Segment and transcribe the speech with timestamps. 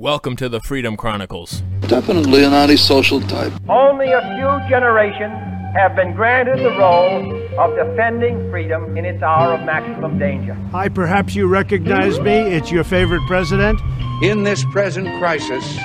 [0.00, 1.62] Welcome to the Freedom Chronicles.
[1.80, 3.52] Definitely an antisocial type.
[3.68, 5.34] Only a few generations
[5.74, 10.54] have been granted the role of defending freedom in its hour of maximum danger.
[10.72, 12.32] Hi, perhaps you recognize me.
[12.32, 13.78] It's your favorite president.
[14.22, 15.78] In this present crisis,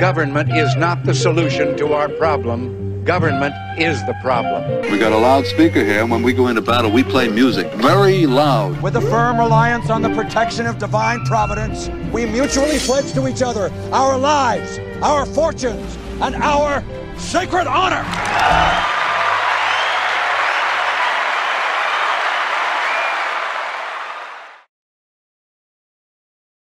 [0.00, 2.87] government is not the solution to our problem.
[3.08, 4.82] Government is the problem.
[4.92, 8.26] We got a loudspeaker here, and when we go into battle, we play music very
[8.26, 8.82] loud.
[8.82, 13.40] With a firm reliance on the protection of divine providence, we mutually pledge to each
[13.40, 16.84] other our lives, our fortunes, and our
[17.16, 18.04] sacred honor.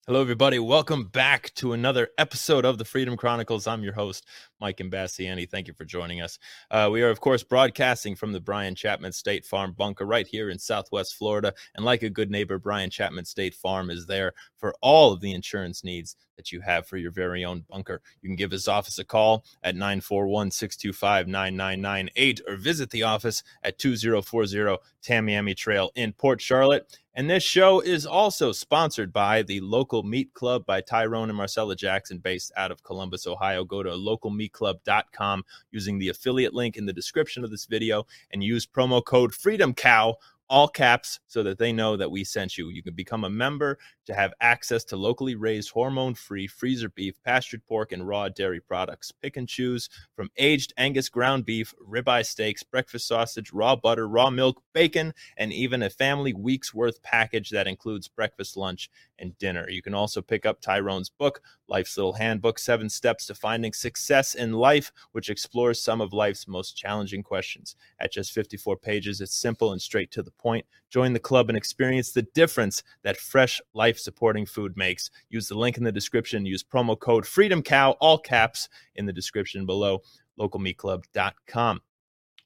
[0.06, 0.60] Hello, everybody.
[0.60, 3.68] Welcome back to another episode of the Freedom Chronicles.
[3.68, 4.28] I'm your host,
[4.60, 5.50] Mike Imbasciani.
[5.50, 6.38] Thank you for joining us.
[6.70, 10.50] Uh, we are, of course, broadcasting from the Brian Chapman State Farm bunker right here
[10.50, 11.54] in Southwest Florida.
[11.76, 15.32] And like a good neighbor, Brian Chapman State Farm is there for all of the
[15.32, 18.02] insurance needs that you have for your very own bunker.
[18.22, 23.44] You can give his office a call at 941 625 9998 or visit the office
[23.64, 27.00] at 2040 Tamiami Trail in Port Charlotte.
[27.16, 31.76] And this show is also sponsored by the Local Meat Club by Tyrone and Marcella
[31.76, 33.64] Jackson, based out of Columbus, Ohio.
[33.64, 38.66] Go to localmeatclub.com using the affiliate link in the description of this video and use
[38.66, 40.16] promo code FreedomCow
[40.54, 42.70] all caps so that they know that we sent you.
[42.70, 47.16] You can become a member to have access to locally raised, hormone free freezer beef,
[47.24, 49.12] pastured pork, and raw dairy products.
[49.12, 54.30] Pick and choose from aged Angus ground beef, ribeye steaks, breakfast sausage, raw butter, raw
[54.30, 59.68] milk, bacon, and even a family week's worth package that includes breakfast, lunch, and dinner.
[59.68, 64.36] You can also pick up Tyrone's book, Life's Little Handbook Seven Steps to Finding Success
[64.36, 67.76] in Life, which explores some of life's most challenging questions.
[68.00, 70.43] At just 54 pages, it's simple and straight to the point.
[70.90, 75.10] Join the club and experience the difference that fresh life supporting food makes.
[75.30, 76.46] Use the link in the description.
[76.46, 80.02] Use promo code FreedomCow, all caps, in the description below,
[80.40, 81.82] localmeatclub.com.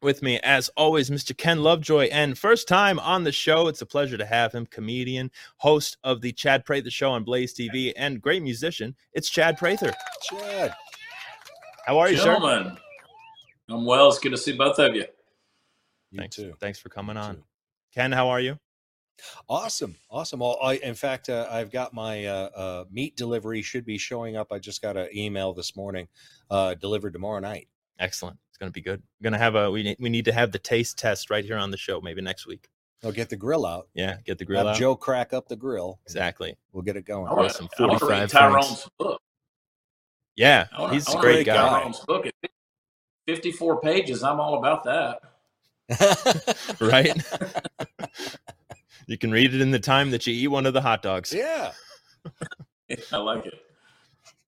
[0.01, 1.35] With me, as always, Mr.
[1.35, 2.05] Ken Lovejoy.
[2.11, 6.21] And first time on the show, it's a pleasure to have him, comedian, host of
[6.21, 8.95] the Chad Prather Show on Blaze TV, and great musician.
[9.13, 9.91] It's Chad Prather.
[10.29, 10.73] Chad.
[11.87, 12.77] How are you, Gentlemen, sir?
[13.69, 14.07] I'm well.
[14.09, 15.05] It's good to see both of you.
[16.11, 16.35] You Thanks.
[16.35, 16.53] too.
[16.59, 17.35] Thanks for coming You on.
[17.37, 17.43] too.
[17.97, 18.59] Ken, how are you?
[19.49, 20.41] Awesome, awesome.
[20.41, 24.37] Well, I, in fact, uh, I've got my uh, uh, meat delivery should be showing
[24.37, 24.51] up.
[24.51, 26.07] I just got an email this morning,
[26.51, 27.69] uh, delivered tomorrow night.
[27.97, 28.37] Excellent.
[28.49, 29.01] It's going to be good.
[29.19, 31.43] We're going to have a we need, we need to have the taste test right
[31.43, 32.69] here on the show maybe next week.
[33.03, 33.87] I'll get the grill out.
[33.95, 34.77] Yeah, get the grill have out.
[34.77, 35.99] Joe crack up the grill.
[36.05, 36.55] Exactly.
[36.73, 37.27] We'll get it going.
[37.27, 38.89] I want some 45 Tyrone's francs.
[38.99, 39.19] book.
[40.35, 41.55] Yeah, wanna, he's a great guy.
[41.55, 42.27] Tyrone's book.
[43.25, 44.21] 54 pages.
[44.21, 45.19] I'm all about that.
[46.81, 47.15] right?
[49.07, 51.33] you can read it in the time that you eat one of the hot dogs.
[51.33, 51.71] yeah.
[53.11, 53.53] I like it.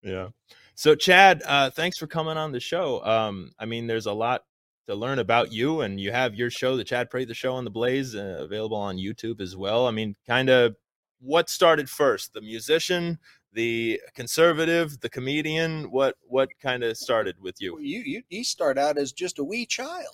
[0.02, 0.30] Yeah.
[0.76, 3.04] So, Chad, uh, thanks for coming on the show.
[3.04, 4.44] Um, I mean, there's a lot
[4.88, 7.70] to learn about you, and you have your show, the Chad Prather Show on the
[7.70, 9.88] Blaze, uh, available on YouTube as well.
[9.88, 10.76] I mean, kind of
[11.20, 13.20] what started first, the musician,
[13.54, 15.92] the conservative, the comedian?
[15.92, 17.80] What what kind of started with you?
[17.80, 20.14] You, you you start out as just a wee child.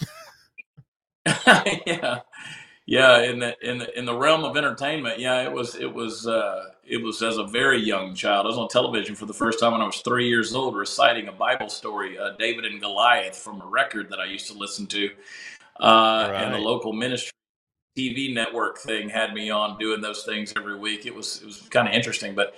[1.85, 2.19] yeah,
[2.85, 3.21] yeah.
[3.23, 6.65] In the in the in the realm of entertainment, yeah, it was it was uh,
[6.85, 8.45] it was as a very young child.
[8.45, 11.27] I was on television for the first time when I was three years old, reciting
[11.27, 14.85] a Bible story, uh, David and Goliath, from a record that I used to listen
[14.87, 15.09] to,
[15.79, 17.31] uh, and the local ministry
[17.97, 21.05] TV network thing had me on doing those things every week.
[21.05, 22.55] It was it was kind of interesting, but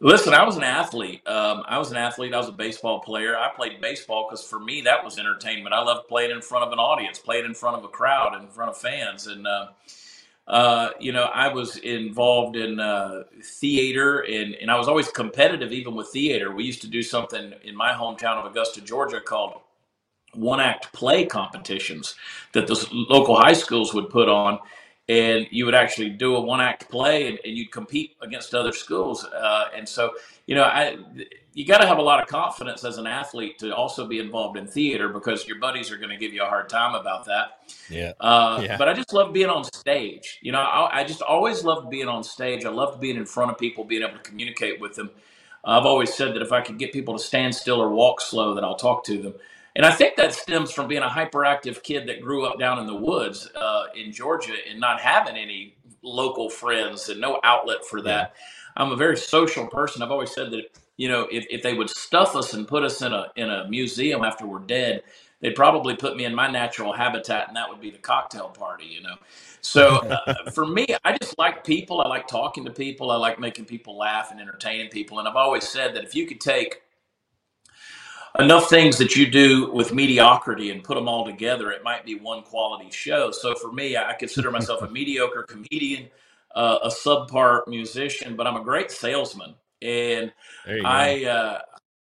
[0.00, 1.26] Listen, I was an athlete.
[1.28, 2.34] Um, I was an athlete.
[2.34, 3.36] I was a baseball player.
[3.36, 5.74] I played baseball because for me that was entertainment.
[5.74, 8.48] I loved playing in front of an audience, playing in front of a crowd, in
[8.48, 9.68] front of fans, and uh,
[10.48, 15.72] uh, you know I was involved in uh, theater, and and I was always competitive,
[15.72, 16.52] even with theater.
[16.54, 19.54] We used to do something in my hometown of Augusta, Georgia, called
[20.34, 22.14] one act play competitions
[22.54, 24.58] that the local high schools would put on
[25.08, 28.72] and you would actually do a one act play and, and you'd compete against other
[28.72, 30.12] schools uh, and so
[30.46, 30.96] you know I,
[31.54, 34.56] you got to have a lot of confidence as an athlete to also be involved
[34.56, 37.60] in theater because your buddies are going to give you a hard time about that
[37.90, 38.12] Yeah.
[38.20, 38.76] uh, Yeah.
[38.78, 40.38] but I just love being on stage.
[40.42, 42.64] You know, I, I just always loved being on stage.
[42.64, 45.10] I loved being in front of people, being able to communicate with them.
[45.64, 48.54] I've always said that if I could get people to stand still or walk slow,
[48.54, 49.34] that I'll talk to them.
[49.76, 52.86] And I think that stems from being a hyperactive kid that grew up down in
[52.86, 58.02] the woods uh, in Georgia and not having any local friends and no outlet for
[58.02, 58.34] that.
[58.76, 60.02] I'm a very social person.
[60.02, 60.64] I've always said that
[60.96, 63.68] you know if, if they would stuff us and put us in a in a
[63.68, 65.02] museum after we're dead,
[65.40, 68.86] they'd probably put me in my natural habitat, and that would be the cocktail party.
[68.86, 69.16] You know,
[69.60, 72.00] so uh, for me, I just like people.
[72.00, 73.10] I like talking to people.
[73.10, 75.18] I like making people laugh and entertaining people.
[75.18, 76.82] And I've always said that if you could take
[78.38, 82.14] enough things that you do with mediocrity and put them all together, it might be
[82.14, 83.30] one quality show.
[83.30, 86.08] So for me, I consider myself a mediocre comedian,
[86.54, 89.54] uh, a subpar musician, but I'm a great salesman.
[89.80, 90.32] And
[90.84, 91.58] I, uh,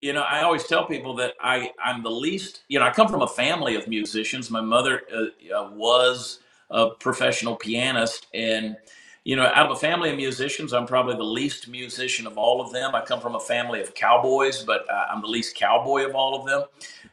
[0.01, 3.09] you know, I always tell people that I, I'm the least, you know, I come
[3.09, 4.51] from a family of musicians.
[4.51, 6.41] My mother uh, uh was
[6.71, 8.77] a professional pianist and
[9.25, 12.61] you know, out of a family of musicians, I'm probably the least musician of all
[12.61, 12.95] of them.
[12.95, 16.41] I come from a family of cowboys, but uh, I'm the least cowboy of all
[16.41, 16.63] of them.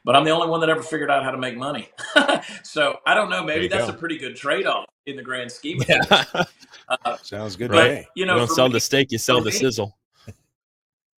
[0.05, 1.89] But I'm the only one that ever figured out how to make money.
[2.63, 3.43] so I don't know.
[3.43, 3.93] Maybe that's go.
[3.93, 6.07] a pretty good trade off in the grand scheme of things.
[7.03, 7.69] Uh, Sounds good.
[7.69, 8.05] Right.
[8.15, 9.97] You know, you don't sell me, the steak, you sell the me, sizzle.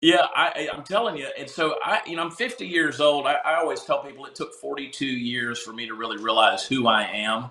[0.00, 1.26] Yeah, I, I'm telling you.
[1.36, 3.26] And so I, you know, I'm 50 years old.
[3.26, 6.86] I, I always tell people it took 42 years for me to really realize who
[6.86, 7.50] I am.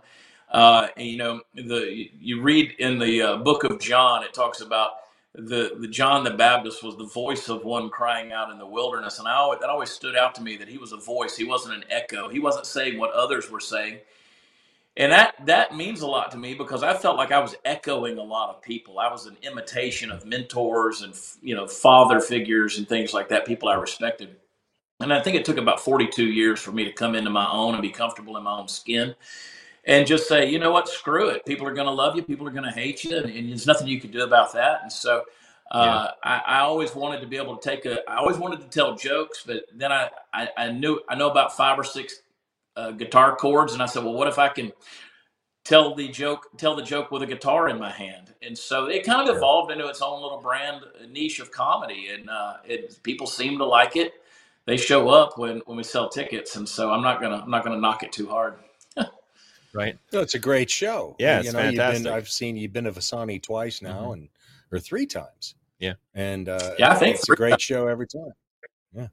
[0.49, 4.61] Uh, and, you know, the you read in the uh, book of John, it talks
[4.61, 4.91] about
[5.35, 9.19] the the John the Baptist was the voice of one crying out in the wilderness,
[9.19, 11.35] and I always, that always stood out to me that he was a voice.
[11.35, 12.29] He wasn't an echo.
[12.29, 13.99] He wasn't saying what others were saying,
[14.95, 18.17] and that that means a lot to me because I felt like I was echoing
[18.17, 18.99] a lot of people.
[18.99, 23.45] I was an imitation of mentors and you know father figures and things like that,
[23.45, 24.37] people I respected.
[24.99, 27.75] And I think it took about 42 years for me to come into my own
[27.75, 29.13] and be comfortable in my own skin
[29.87, 31.45] and just say, you know what, screw it.
[31.45, 32.21] People are going to love you.
[32.21, 34.81] People are going to hate you, and, and, there's nothing you can do about that.
[34.83, 35.23] And so,
[35.71, 36.29] uh, yeah.
[36.29, 38.07] I, I, always wanted to be able to take a.
[38.09, 41.55] I always wanted to tell jokes, but then I, I, I knew I know about
[41.55, 42.21] five or six
[42.75, 44.71] uh, guitar chords, and I said, well, what if I can
[45.63, 48.33] tell the joke tell the joke with a guitar in my hand?
[48.41, 52.29] And so it kind of evolved into its own little brand niche of comedy, and
[52.29, 54.13] uh, it people seem to like it.
[54.65, 57.63] They show up when when we sell tickets, and so I'm not gonna I'm not
[57.65, 58.55] gonna knock it too hard
[59.73, 59.97] right?
[60.13, 61.15] No, it's a great show.
[61.19, 62.03] Yeah, you know, fantastic.
[62.03, 64.13] Been, I've seen you've been to Visani twice now, mm-hmm.
[64.13, 64.29] and
[64.71, 65.55] or three times.
[65.79, 67.61] Yeah, and uh, yeah, I think it's a great times.
[67.61, 68.31] show every time.
[68.93, 69.07] Yeah,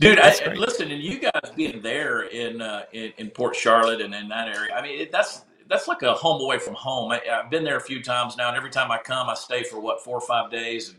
[0.00, 0.18] dude.
[0.18, 4.28] I, listen, and you guys being there in, uh, in in Port Charlotte and in
[4.28, 7.12] that area, I mean, it, that's that's like a home away from home.
[7.12, 9.62] I, have been there a few times now, and every time I come, I stay
[9.62, 10.98] for what four or five days, and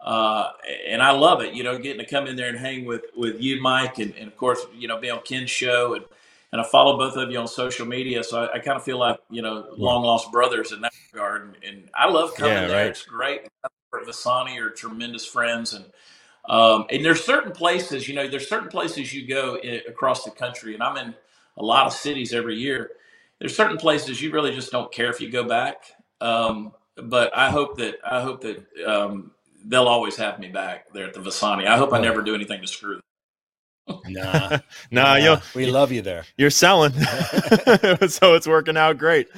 [0.00, 0.50] uh,
[0.86, 1.54] and I love it.
[1.54, 4.26] You know, getting to come in there and hang with with you, Mike, and, and
[4.26, 6.04] of course, you know, be on Ken's show and
[6.52, 8.98] and I follow both of you on social media, so I, I kind of feel
[8.98, 11.42] like you know long lost brothers in that regard.
[11.42, 12.86] And, and I love coming yeah, there; right.
[12.86, 13.48] it's great.
[14.06, 15.84] Visani are tremendous friends, and
[16.48, 20.30] um, and there's certain places, you know, there's certain places you go in, across the
[20.30, 21.14] country, and I'm in
[21.56, 22.92] a lot of cities every year.
[23.38, 25.84] There's certain places you really just don't care if you go back.
[26.20, 29.32] Um, but I hope that I hope that um,
[29.64, 31.66] they'll always have me back there at the Visani.
[31.66, 33.02] I hope I never do anything to screw them.
[34.06, 34.58] Nah,
[34.90, 36.24] nah, nah we love you there.
[36.36, 36.92] You're selling,
[38.08, 39.28] so it's working out great.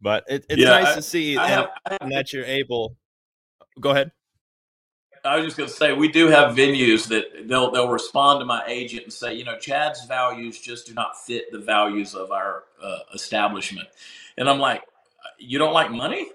[0.00, 2.96] But it, it's yeah, nice I, to see I have, have, that you're able.
[3.80, 4.12] Go ahead.
[5.24, 8.44] I was just going to say we do have venues that they'll they'll respond to
[8.44, 12.30] my agent and say, you know, Chad's values just do not fit the values of
[12.30, 13.88] our uh, establishment,
[14.36, 14.82] and I'm like,
[15.38, 16.28] you don't like money?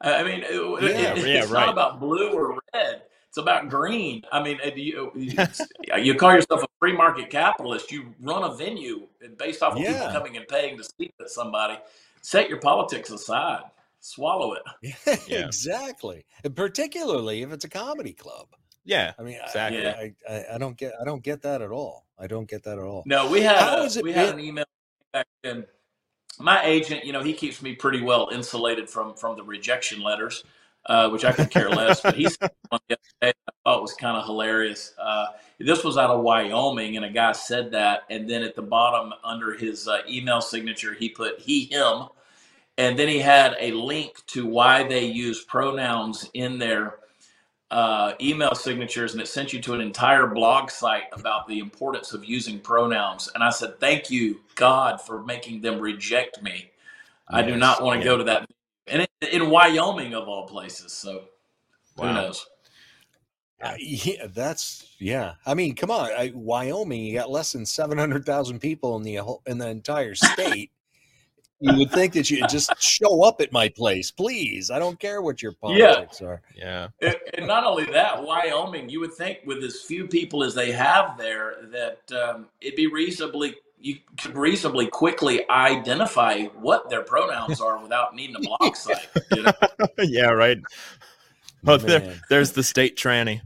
[0.00, 1.66] I mean, it, yeah, it, it's right.
[1.66, 3.02] not about blue or red.
[3.30, 4.22] It's about green.
[4.32, 5.46] I mean, uh, you, uh,
[5.92, 7.92] uh, you call yourself a free market capitalist.
[7.92, 9.06] You run a venue
[9.38, 9.92] based off of yeah.
[9.92, 11.78] people coming and paying to speak to somebody.
[12.22, 13.62] Set your politics aside.
[14.00, 14.62] Swallow it.
[15.28, 16.24] Yeah, exactly.
[16.42, 18.48] And particularly if it's a comedy club.
[18.84, 19.86] Yeah, I mean, exactly.
[19.86, 22.06] I, I, I, don't get I don't get that at all.
[22.18, 23.04] I don't get that at all.
[23.06, 24.14] No, we had How a, we been?
[24.14, 24.64] had an email
[25.12, 25.66] back then.
[26.40, 30.42] My agent, you know, he keeps me pretty well insulated from from the rejection letters
[30.86, 32.00] uh, which I could care less.
[32.00, 34.94] But he said one the other day I thought was kind of hilarious.
[35.00, 35.26] Uh,
[35.58, 39.12] this was out of Wyoming, and a guy said that, and then at the bottom
[39.22, 42.08] under his uh, email signature, he put he him,
[42.78, 46.96] and then he had a link to why they use pronouns in their
[47.70, 52.12] uh, email signatures, and it sent you to an entire blog site about the importance
[52.12, 53.28] of using pronouns.
[53.34, 56.70] And I said, "Thank you, God, for making them reject me."
[57.32, 58.12] I do not want to yeah.
[58.12, 58.50] go to that
[58.86, 60.92] and in Wyoming of all places.
[60.92, 61.24] So
[61.96, 62.08] wow.
[62.08, 62.46] who knows?
[63.62, 65.34] Uh, yeah, that's yeah.
[65.44, 67.04] I mean, come on, I, Wyoming.
[67.04, 70.70] You got less than seven hundred thousand people in the whole, in the entire state.
[71.60, 74.70] you would think that you'd just show up at my place, please.
[74.70, 76.26] I don't care what your politics yeah.
[76.26, 76.42] are.
[76.56, 76.88] Yeah.
[77.02, 78.88] And, and, not only that, Wyoming.
[78.88, 82.86] You would think with as few people as they have there, that um, it'd be
[82.86, 89.08] reasonably you could reasonably quickly identify what their pronouns are without needing a block site.
[89.32, 89.52] You know?
[89.98, 90.58] yeah, right.
[91.66, 93.40] Oh, there, there's the state tranny.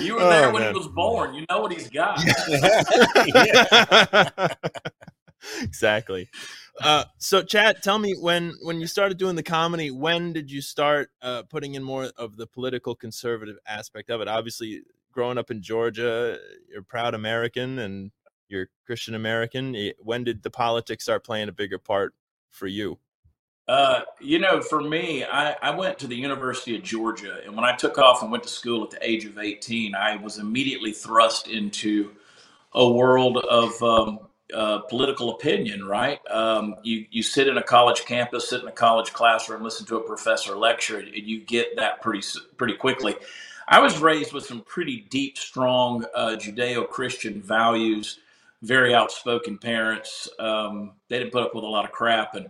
[0.00, 0.72] You were there Oh, when man.
[0.72, 1.34] he was born.
[1.34, 2.20] You know what he's got.
[5.62, 6.28] exactly.
[6.80, 10.60] Uh, so, Chad, tell me when when you started doing the comedy, when did you
[10.60, 14.28] start uh, putting in more of the political conservative aspect of it?
[14.28, 14.82] Obviously,
[15.14, 18.10] growing up in Georgia, you're a proud American and
[18.48, 19.74] you're Christian American.
[20.00, 22.14] When did the politics start playing a bigger part
[22.50, 22.98] for you?
[23.66, 27.64] Uh, you know, for me, I, I went to the University of Georgia, and when
[27.64, 30.92] I took off and went to school at the age of 18, I was immediately
[30.92, 32.10] thrust into
[32.74, 34.18] a world of um,
[34.52, 36.20] uh, political opinion, right?
[36.30, 39.96] Um, you, you sit in a college campus, sit in a college classroom, listen to
[39.96, 42.26] a professor lecture, and you get that pretty,
[42.58, 43.14] pretty quickly.
[43.68, 48.20] I was raised with some pretty deep, strong uh, Judeo Christian values,
[48.62, 50.28] very outspoken parents.
[50.38, 52.34] Um, they didn't put up with a lot of crap.
[52.34, 52.48] And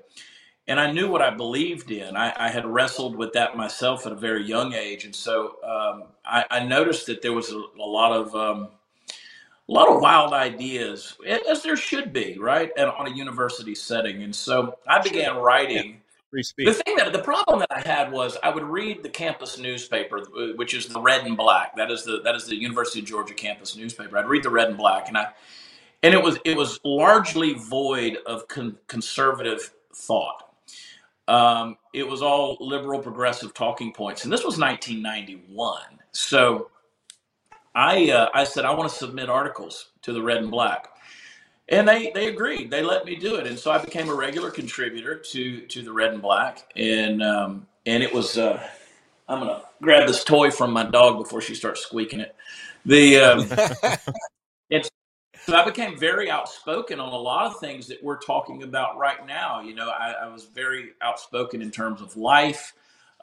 [0.67, 2.17] and I knew what I believed in.
[2.17, 6.05] I, I had wrestled with that myself at a very young age, and so um,
[6.25, 8.69] I, I noticed that there was a, a lot of um,
[9.69, 11.17] a lot of wild ideas,
[11.51, 14.23] as there should be, right, and on a university setting.
[14.23, 16.01] And so I began writing.
[16.35, 19.59] Free The thing that the problem that I had was I would read the campus
[19.59, 20.21] newspaper,
[20.57, 21.77] which is the Red and Black.
[21.77, 24.19] That is the that is the University of Georgia campus newspaper.
[24.19, 25.29] I'd read the Red and Black, and I
[26.03, 30.43] and it was it was largely void of con- conservative thought.
[31.29, 35.83] Um, it was all liberal progressive talking points, and this was 1991.
[36.13, 36.71] So
[37.75, 40.89] I uh, I said I want to submit articles to the Red and Black,
[41.69, 42.71] and they they agreed.
[42.71, 45.93] They let me do it, and so I became a regular contributor to to the
[45.93, 48.39] Red and Black, and um, and it was.
[48.39, 48.63] Uh,
[49.27, 52.37] I'm gonna grab this toy from my dog before she starts squeaking it.
[52.85, 53.49] The um,
[54.71, 54.91] it's
[55.47, 59.27] so I became very outspoken on a lot of things that we're talking about right
[59.27, 59.61] now.
[59.61, 62.73] You know, I, I was very outspoken in terms of life.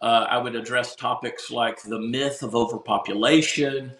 [0.01, 3.91] Uh, I would address topics like the myth of overpopulation,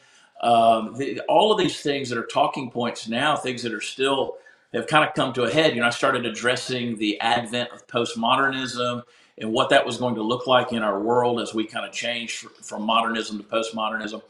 [0.41, 4.37] um, the, all of these things that are talking points now, things that are still
[4.73, 5.75] have kind of come to a head.
[5.75, 9.03] You know, I started addressing the advent of postmodernism
[9.37, 11.91] and what that was going to look like in our world as we kind of
[11.91, 14.21] changed from modernism to postmodernism.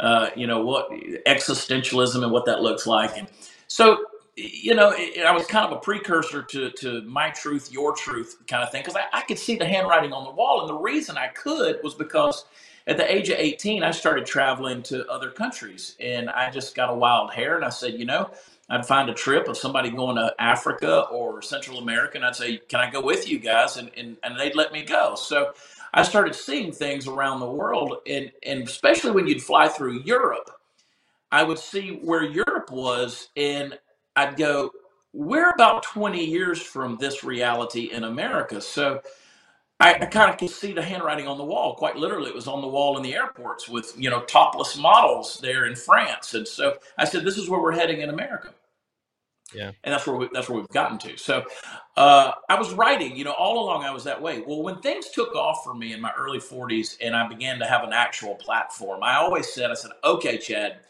[0.00, 0.90] Uh, you know what
[1.26, 3.16] existentialism and what that looks like.
[3.18, 3.26] And
[3.66, 4.04] so
[4.36, 8.36] you know it, i was kind of a precursor to, to my truth your truth
[8.46, 10.60] kind of thing because I, I could see the handwriting on the wall.
[10.60, 12.44] And the reason i could was because
[12.88, 16.90] at the age of 18 i started traveling to other countries and i just got
[16.90, 18.30] a wild hair and i said you know
[18.70, 22.58] i'd find a trip of somebody going to africa or central america and i'd say
[22.68, 25.52] can i go with you guys and, and, and they'd let me go so
[25.92, 30.50] I started seeing things around the world, and, and especially when you'd fly through Europe,
[31.30, 33.78] I would see where Europe was, and
[34.16, 34.70] I'd go,
[35.12, 38.60] We're about 20 years from this reality in America.
[38.60, 39.00] So
[39.80, 41.74] I, I kind of could see the handwriting on the wall.
[41.76, 45.38] Quite literally, it was on the wall in the airports with you know topless models
[45.42, 48.50] there in France, and so I said, "This is where we're heading in America."
[49.54, 49.72] Yeah.
[49.84, 51.16] and that's where we, that's where we've gotten to.
[51.16, 51.44] So
[51.96, 54.42] uh, I was writing, you know, all along I was that way.
[54.46, 57.66] Well, when things took off for me in my early 40s and I began to
[57.66, 60.80] have an actual platform, I always said, I said, okay, Chad,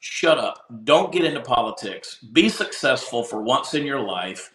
[0.00, 0.66] shut up.
[0.84, 2.18] Don't get into politics.
[2.32, 4.52] Be successful for once in your life.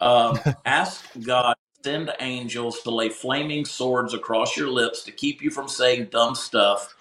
[0.00, 5.50] Um, ask God send angels to lay flaming swords across your lips to keep you
[5.50, 6.96] from saying dumb stuff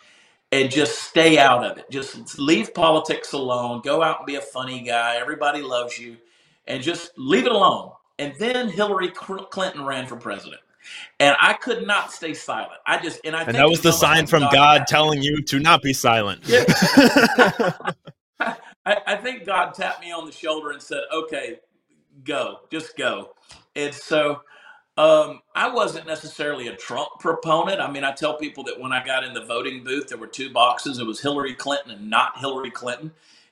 [0.51, 1.89] and just stay out of it.
[1.89, 3.81] Just leave politics alone.
[3.83, 5.15] Go out and be a funny guy.
[5.15, 6.17] Everybody loves you,
[6.67, 7.93] and just leave it alone.
[8.19, 10.61] And then Hillary Clinton ran for president,
[11.19, 12.79] and I could not stay silent.
[12.85, 15.59] I just and I And that was the sign from God God telling you to
[15.59, 16.41] not be silent.
[16.47, 16.63] Yeah.
[18.39, 21.55] I, I think God tapped me on the shoulder and said, "Okay,
[22.23, 23.31] go, just go."
[23.75, 24.41] And so
[24.97, 27.81] um, I wasn't necessarily a Trump proponent.
[27.81, 30.27] I mean, I tell people that when I got in the voting booth, there were
[30.27, 30.99] two boxes.
[30.99, 33.11] It was Hillary Clinton and not Hillary Clinton.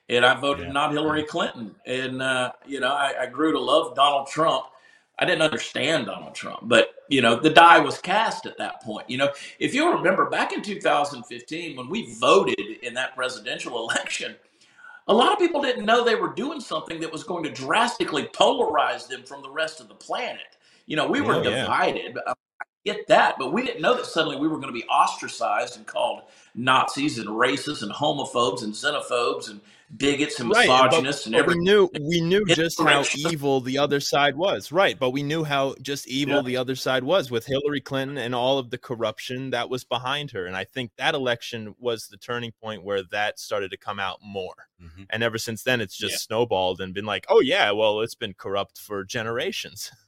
[0.09, 0.73] And I voted Yeah.
[0.73, 1.75] not Hillary Clinton.
[1.85, 4.67] And, uh, you know, I, I grew to love Donald Trump.
[5.19, 9.09] I didn't understand Donald Trump, but, you know, the die was cast at that point.
[9.09, 14.35] You know, if you remember back in 2015, when we voted in that presidential election,
[15.07, 18.25] a lot of people didn't know they were doing something that was going to drastically
[18.25, 20.57] polarize them from the rest of the planet.
[20.85, 21.61] You know, we were Oh, yeah.
[21.61, 22.17] divided.
[22.27, 22.33] I
[22.85, 25.85] get that, but we didn't know that suddenly we were going to be ostracized and
[25.87, 26.23] called
[26.55, 29.61] Nazis and racists and homophobes and xenophobes and
[29.95, 31.55] bigots and Right, but- misogynists and but every.
[31.55, 34.97] we knew we knew just how evil the other side was, right?
[34.99, 36.41] But we knew how just evil Yeah.
[36.41, 40.31] the other side was with Hillary Clinton and all of the corruption that was behind
[40.31, 40.45] her.
[40.47, 44.17] And I think that election was the turning point where that started to come out
[44.23, 44.67] more.
[44.81, 45.05] Mhm.
[45.11, 46.17] And ever since then, it's just Yeah.
[46.17, 49.89] snowballed and been like, oh yeah, well, it's been corrupt for generations.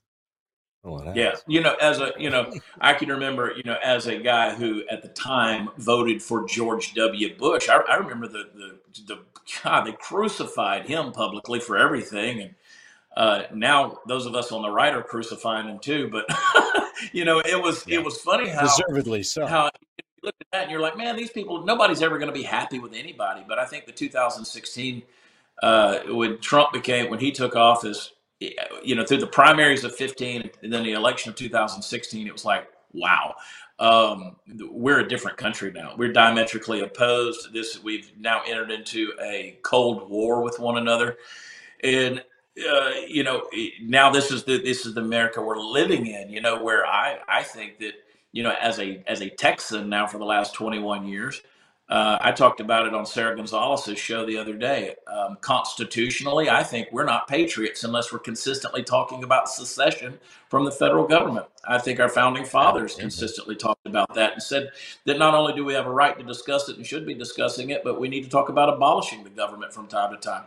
[0.86, 4.18] Well, Yeah, you know, as a you know, I can remember, you know, as a
[4.18, 7.36] guy who at the time voted for George W.
[7.36, 7.68] Bush.
[7.70, 8.78] I, I remember the the
[9.08, 9.20] the
[9.64, 12.56] God they crucified him publicly for everything, and
[13.18, 16.10] uh, now those of us on the right are crucifying him too.
[16.12, 16.26] But
[17.14, 18.00] you know, it was Yeah.
[18.00, 19.48] it was funny how Deservedly so.
[19.48, 22.34] how you look at that and you're like, man, these people, nobody's ever going to
[22.34, 23.44] be happy with anybody.
[23.48, 25.04] But I think the 2016,
[25.64, 30.50] uh, when Trump became, when he took office, you know, through the primaries of 15
[30.62, 33.36] and then the election of 2016, it was like, wow,
[33.80, 34.36] um,
[34.72, 35.94] we're a different country now.
[35.98, 37.54] We're diametrically opposed.
[37.54, 41.18] This we've now entered into a cold war with one another,
[41.84, 42.24] and
[42.70, 43.50] uh, you know,
[43.82, 46.30] now this is the this is the America we're living in.
[46.30, 47.96] You know, where I I think that
[48.32, 51.42] you know, as a as a Texan now for the last 21 years,
[51.88, 54.96] uh, I talked about it on Sara Gonzales's show the other day.
[55.06, 60.72] Um, constitutionally, I think we're not patriots unless we're consistently talking about secession from the
[60.72, 61.46] federal government.
[61.68, 64.70] I think our founding fathers consistently talked about that and said
[65.06, 67.72] that not only do we have a right to discuss it and should be discussing
[67.72, 70.44] it, but we need to talk about abolishing the government from time to time.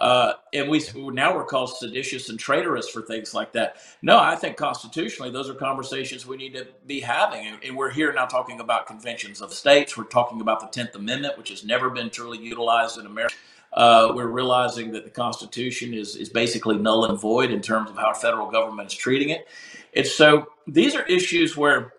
[0.00, 0.82] Uh, and we
[1.12, 3.76] now we're called seditious and traitorous for things like that.
[4.00, 7.46] No, I think constitutionally those are conversations we need to be having.
[7.46, 9.96] And, and we're here now talking about conventions of states.
[9.96, 13.34] We're talking about the Tenth Amendment, which has never been truly utilized in America.
[13.72, 17.96] Uh, we're realizing that the Constitution is is basically null and void in terms of
[17.96, 19.48] how our federal government is treating it.
[19.94, 21.94] And so these are issues where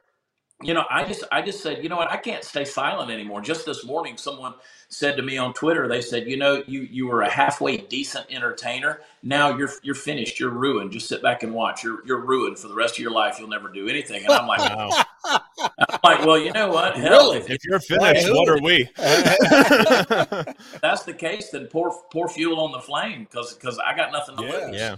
[0.64, 3.42] you know, I just I just said, you know what, I can't stay silent anymore.
[3.42, 4.54] Just this morning, someone
[4.90, 8.26] said to me on Twitter, they said, you know, you you were a halfway decent
[8.30, 9.02] entertainer.
[9.22, 10.40] Now you're you're finished.
[10.40, 10.92] You're ruined.
[10.92, 11.84] Just sit back and watch.
[11.84, 13.38] You're you're ruined for the rest of your life.
[13.40, 14.24] You'll never do anything.
[14.24, 14.90] And I'm like, Wow.
[15.26, 16.98] I'm like, well, you know what?
[16.98, 17.38] Hell, Really?
[17.40, 18.90] if, If you're finished, what are we?
[18.98, 24.12] if that's the case, then pour pour fuel on the flame because because I got
[24.12, 24.52] nothing to Yeah.
[24.68, 24.76] lose.
[24.76, 24.96] yeah.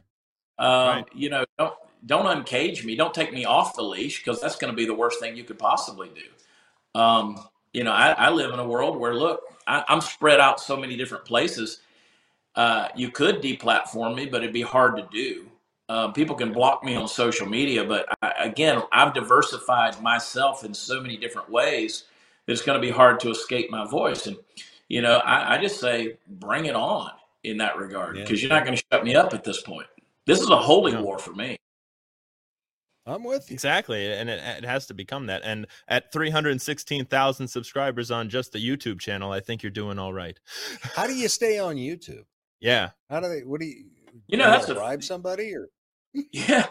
[0.57, 1.05] Um, Right.
[1.13, 1.73] You know, don't
[2.05, 2.95] don't uncage me.
[2.95, 5.43] Don't take me off the leash because that's going to be the worst thing you
[5.43, 6.99] could possibly do.
[6.99, 7.39] Um,
[7.73, 10.77] you know, I, I live in a world where look, I, I'm spread out so
[10.77, 11.81] many different places.
[12.55, 15.49] Uh, you could deplatform me, but it'd be hard to do.
[15.89, 20.73] Um, people can block me on social media, but I, again, I've diversified myself in
[20.73, 22.05] so many different ways
[22.45, 24.27] that it's going to be hard to escape my voice.
[24.27, 24.37] And
[24.87, 27.11] you know, I, I just say, bring it on
[27.43, 28.23] in that regard Yeah.
[28.23, 29.87] because you're not going to shut me up at this point.
[30.25, 31.03] This is a holy No.
[31.03, 31.57] war for me.
[33.05, 33.53] I'm with you.
[33.53, 35.41] Exactly, and it, it has to become that.
[35.43, 40.39] And at 316,000 subscribers on just the YouTube channel, I think you're doing all right.
[40.95, 42.23] How do you stay on YouTube?
[42.59, 43.41] Yeah, How do they?
[43.43, 43.85] What do you?
[44.27, 45.69] You know, you that's gotta a- bribe somebody or
[46.31, 46.67] Yeah,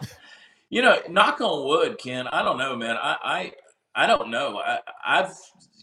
[0.69, 2.27] you know, knock on wood, Ken.
[2.27, 2.97] I don't know, man.
[2.97, 4.59] I I, I don't know.
[4.59, 5.33] I, I've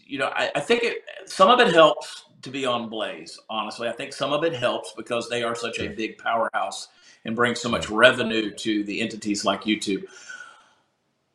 [0.05, 0.97] you know, I, I think it.
[1.25, 3.39] Some of it helps to be on Blaze.
[3.49, 6.89] Honestly, I think some of it helps because they are such a big powerhouse
[7.25, 10.03] and bring so much revenue to the entities like YouTube.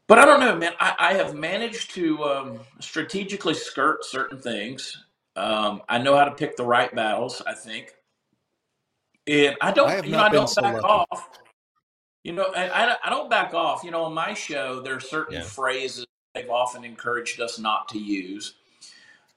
[0.09, 0.75] But I don't know, man.
[0.81, 5.05] I, I have managed to um, strategically skirt certain things.
[5.37, 7.42] Um, I know how to pick the right battles.
[7.47, 7.94] I think,
[9.29, 9.88] and I don't.
[9.88, 10.85] I have you know, not I been don't so back lucky.
[10.85, 11.31] off.
[12.25, 13.85] You know, I, I, I don't back off.
[13.85, 15.42] You know, on my show, there are certain Yeah.
[15.42, 18.55] phrases they've often encouraged us not to use.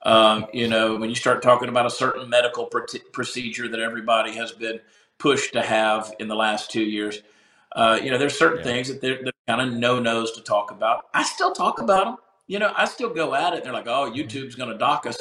[0.03, 4.35] Um, you know, when you start talking about a certain medical pr- procedure that everybody
[4.35, 4.81] has been
[5.19, 7.21] pushed to have in the last two years,
[7.75, 8.63] uh, you know, there's certain Yeah.
[8.63, 11.05] things that they're, they're kind of no nos to talk about.
[11.13, 12.15] I still talk about them.
[12.47, 13.63] You know, I still go at it.
[13.63, 15.17] They're like, oh, YouTube's going to dock us.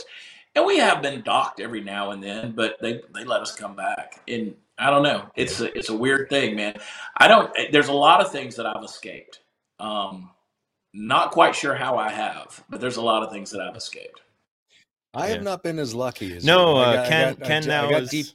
[0.57, 3.77] And we have been docked every now and then, but they, they let us come
[3.77, 4.21] back.
[4.27, 5.27] And I don't know.
[5.37, 6.75] It's a, it's a weird thing, man.
[7.19, 9.41] I don't, there's a lot of things that I've escaped.
[9.79, 10.31] Um,
[10.93, 14.23] not quite sure how I have, but there's a lot of things that I've escaped.
[15.15, 16.81] I have not been as lucky as No, you.
[16.81, 18.27] Uh, got- Ken- got- Ken I now got is deep.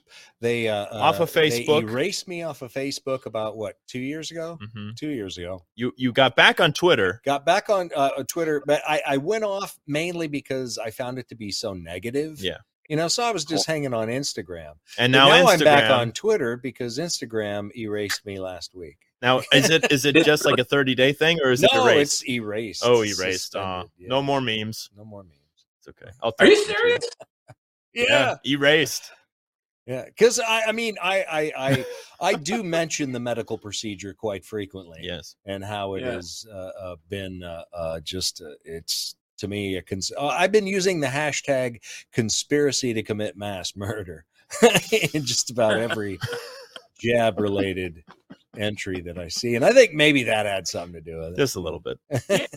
[0.45, 1.89] They uh, off of uh, they Facebook.
[1.89, 4.59] erased me off of Facebook about what two years ago?
[4.73, 5.65] hmm Two years ago.
[5.73, 7.19] you you got back on Twitter.
[7.25, 11.29] Got back on uh, Twitter, but I, I went off mainly because I found it
[11.29, 12.39] to be so negative.
[12.39, 12.57] Yeah.
[12.87, 14.73] You know, so I was just hanging on Instagram.
[14.99, 15.51] And now, now Instagram.
[15.53, 18.97] I'm back on Twitter because Instagram erased me last week.
[19.23, 21.91] Now is it is it just like a 30 day thing or is no, it
[21.91, 22.21] erased?
[22.21, 22.83] it's erased.
[22.85, 23.55] oh, erased.
[23.55, 23.85] Uh.
[23.97, 24.09] Yeah.
[24.09, 24.91] No more memes.
[24.95, 25.39] No more memes.
[25.79, 26.11] It's okay.
[26.21, 27.09] I'll Are you text it to serious?
[27.95, 29.09] Yeah, erased.
[29.85, 31.85] Yeah, because I, I mean, I, I, I,
[32.19, 35.35] I do mention the medical procedure quite frequently, Yes.
[35.45, 36.13] and how it Yeah.
[36.13, 40.51] has uh, uh, been uh, uh, just, uh, it's to me a cons- uh, I've
[40.51, 44.25] been using the hashtag conspiracy to commit mass murder
[45.13, 46.17] in just about every
[46.99, 48.03] jab related
[48.57, 51.37] entry that I see, and I think maybe that had something to do with it.
[51.37, 51.99] Just a little bit.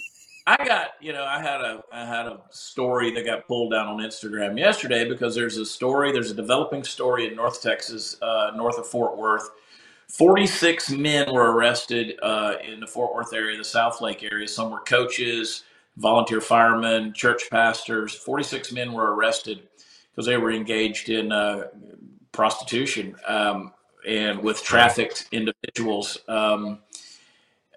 [0.48, 3.86] I got, you know, I had a I had a story that got pulled down
[3.86, 8.52] on Instagram yesterday because there's a story, there's a developing story in North Texas, uh,
[8.56, 9.50] north of Fort Worth,
[10.08, 14.48] 46 men were arrested uh, in the Fort Worth area, the South Lake area.
[14.48, 15.64] Some were coaches,
[15.98, 18.14] volunteer firemen, church pastors.
[18.14, 19.68] 46 men were arrested
[20.10, 21.64] because they were engaged in uh,
[22.32, 23.74] prostitution um,
[24.06, 26.78] and with trafficked individuals um,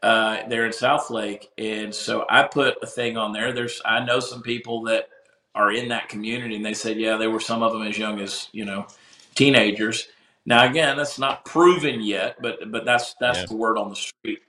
[0.03, 1.51] uh, there in South Lake.
[1.57, 3.53] And so I put a thing on there.
[3.53, 5.09] There's I know some people that
[5.55, 8.19] are in that community, and they said, yeah, there were some of them as young
[8.21, 8.87] as you know
[9.35, 10.07] teenagers.
[10.45, 13.47] Now again, that's not proven yet, but but that's that's Yeah.
[13.47, 14.39] the word on the street.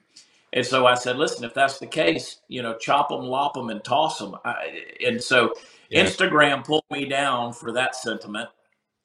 [0.55, 3.71] And so I said, listen, if that's the case, you know, chop them, lop them,
[3.71, 4.37] and toss them.
[4.45, 5.55] I, and so
[5.91, 6.03] Yeah.
[6.05, 8.51] Instagram pulled me down for that sentiment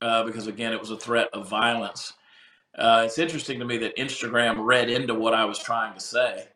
[0.01, 2.13] uh, because again, it was a threat of violence.
[2.77, 6.47] Uh, it's interesting to me that Instagram read into what I was trying to say.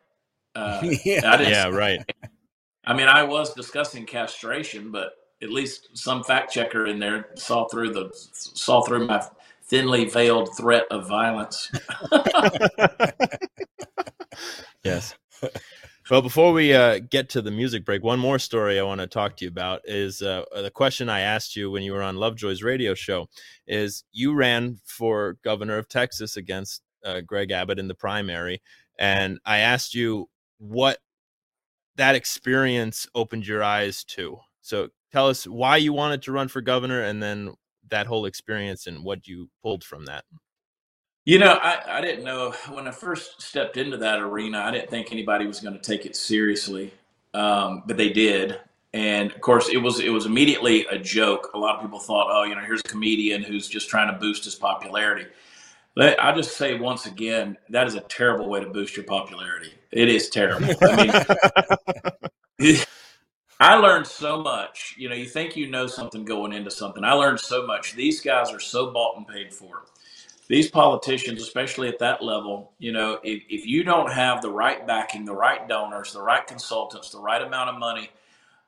[0.54, 1.20] Uh, yeah.
[1.24, 1.52] I didn't.
[1.52, 2.00] Yeah, right.
[2.84, 7.66] I mean, I was discussing castration, but at least some fact checker in there saw
[7.68, 9.24] through the saw through my
[9.64, 11.70] thinly veiled threat of violence.
[14.84, 15.14] Yes.
[16.10, 19.06] Well, before we uh, get to the music break, one more story I want to
[19.06, 22.16] talk to you about is uh, the question I asked you when you were on
[22.16, 23.28] Lovejoy's radio show.
[23.68, 28.60] Is you ran for governor of Texas against uh, Greg Abbott in the primary,
[28.98, 30.98] and I asked you what
[31.96, 34.38] that experience opened your eyes to.
[34.60, 37.54] So tell us why you wanted to run for governor, and then
[37.90, 40.24] that whole experience and what you pulled from that.
[41.24, 44.90] You know, I, I didn't know when I first stepped into that arena, I didn't
[44.90, 46.92] think anybody was going to take it seriously,
[47.32, 48.58] um, but they did.
[48.92, 51.52] And of course, it was it was immediately a joke.
[51.54, 54.18] A lot of people thought, oh, you know, here's a comedian who's just trying to
[54.18, 55.26] boost his popularity.
[55.94, 59.72] But I just say once again, that is a terrible way to boost your popularity.
[59.92, 60.74] It is terrible.
[60.82, 62.76] I mean,
[63.60, 64.96] I learned so much.
[64.98, 67.04] You know, you think you know something going into something.
[67.04, 67.92] I learned so much.
[67.92, 69.84] These guys are so bought and paid for.
[70.48, 74.86] These politicians, especially at that level, you know, if, if you don't have the right
[74.86, 78.10] backing, the right donors, the right consultants, the right amount of money,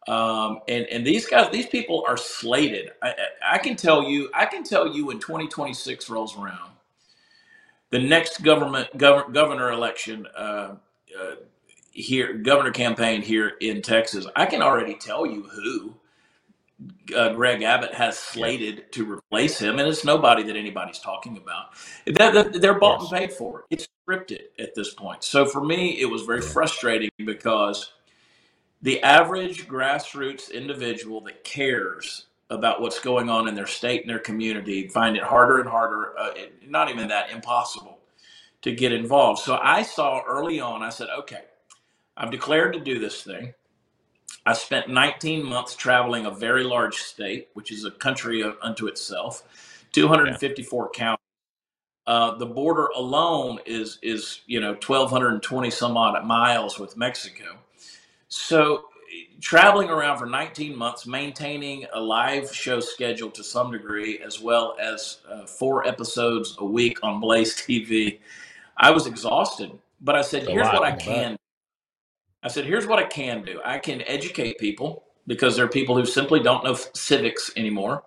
[0.08, 2.90] um, and and these guys, these people are slated.
[3.02, 3.14] I,
[3.52, 6.72] I can tell you, I can tell you when 2026 rolls around,
[7.90, 10.76] the next government gov- governor election uh,
[11.20, 11.36] uh,
[11.92, 15.94] here, governor campaign here in Texas, I can already tell you who
[17.16, 21.66] uh, Greg Abbott has slated to replace him, and it's nobody that anybody's talking about.
[22.06, 23.64] They're, they're- bought and paid for.
[23.70, 25.24] It's scripted at this point.
[25.24, 27.92] So for me, it was very frustrating because
[28.82, 34.20] the average grassroots individual that cares about what's going on in their state and their
[34.20, 36.30] community find it harder and harder, uh,
[36.68, 37.98] not even that, impossible
[38.62, 39.40] to get involved.
[39.40, 41.42] So I saw early on, I said, okay,
[42.16, 43.54] I've declared to do this thing.
[44.46, 49.42] I spent 19 months traveling a very large state, which is a country unto itself,
[49.92, 51.18] 254 counties.
[52.06, 57.56] Uh, the border alone is is you know 1,220 some odd miles with Mexico.
[58.28, 58.84] So
[59.40, 64.76] traveling around for 19 months, maintaining a live show schedule to some degree, as well
[64.78, 68.18] as uh, four episodes a week on Blaze TV,
[68.76, 69.70] I was exhausted.
[70.02, 71.38] But I said, here's what I can
[72.44, 73.60] I said, here's what I can do.
[73.64, 78.02] I can educate people because there are people who simply don't know civics anymore.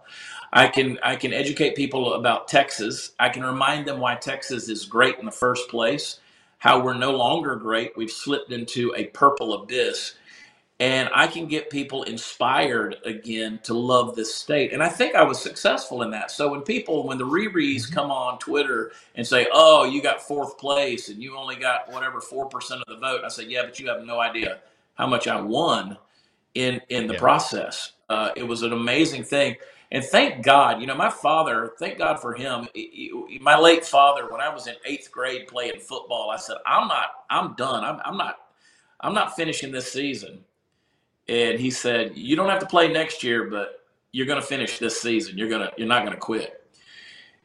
[0.54, 3.12] I can I can educate people about Texas.
[3.20, 6.20] I can remind them why Texas is great in the first place,
[6.60, 7.98] how we're no longer great.
[7.98, 10.14] We've slipped into a purple abyss.
[10.80, 14.74] And I can get people inspired again to love this state.
[14.74, 16.32] And I think I was successful in that.
[16.32, 20.60] So when people, when the rerees come on Twitter and say, oh, you got fourth
[20.60, 23.90] place and you only got whatever 4% of the vote, I say, yeah, but you
[23.90, 24.60] have no idea
[24.96, 25.98] how much I won
[26.56, 27.20] in, in the Yeah.
[27.20, 27.94] process.
[28.10, 29.58] Uh, it was an amazing thing.
[29.92, 32.68] And thank God, you know, my father, thank God for him.
[32.74, 36.58] He- he- My late father, when I was in eighth grade playing football, I said,
[36.66, 37.84] I'm not, I'm done.
[37.86, 38.38] I'm, I'm not,
[39.02, 40.46] I'm not finishing this season.
[41.30, 44.80] And he said, "You don't have to play next year, but you're going to finish
[44.80, 45.38] this season.
[45.38, 46.66] You're gonna, you're not going to quit."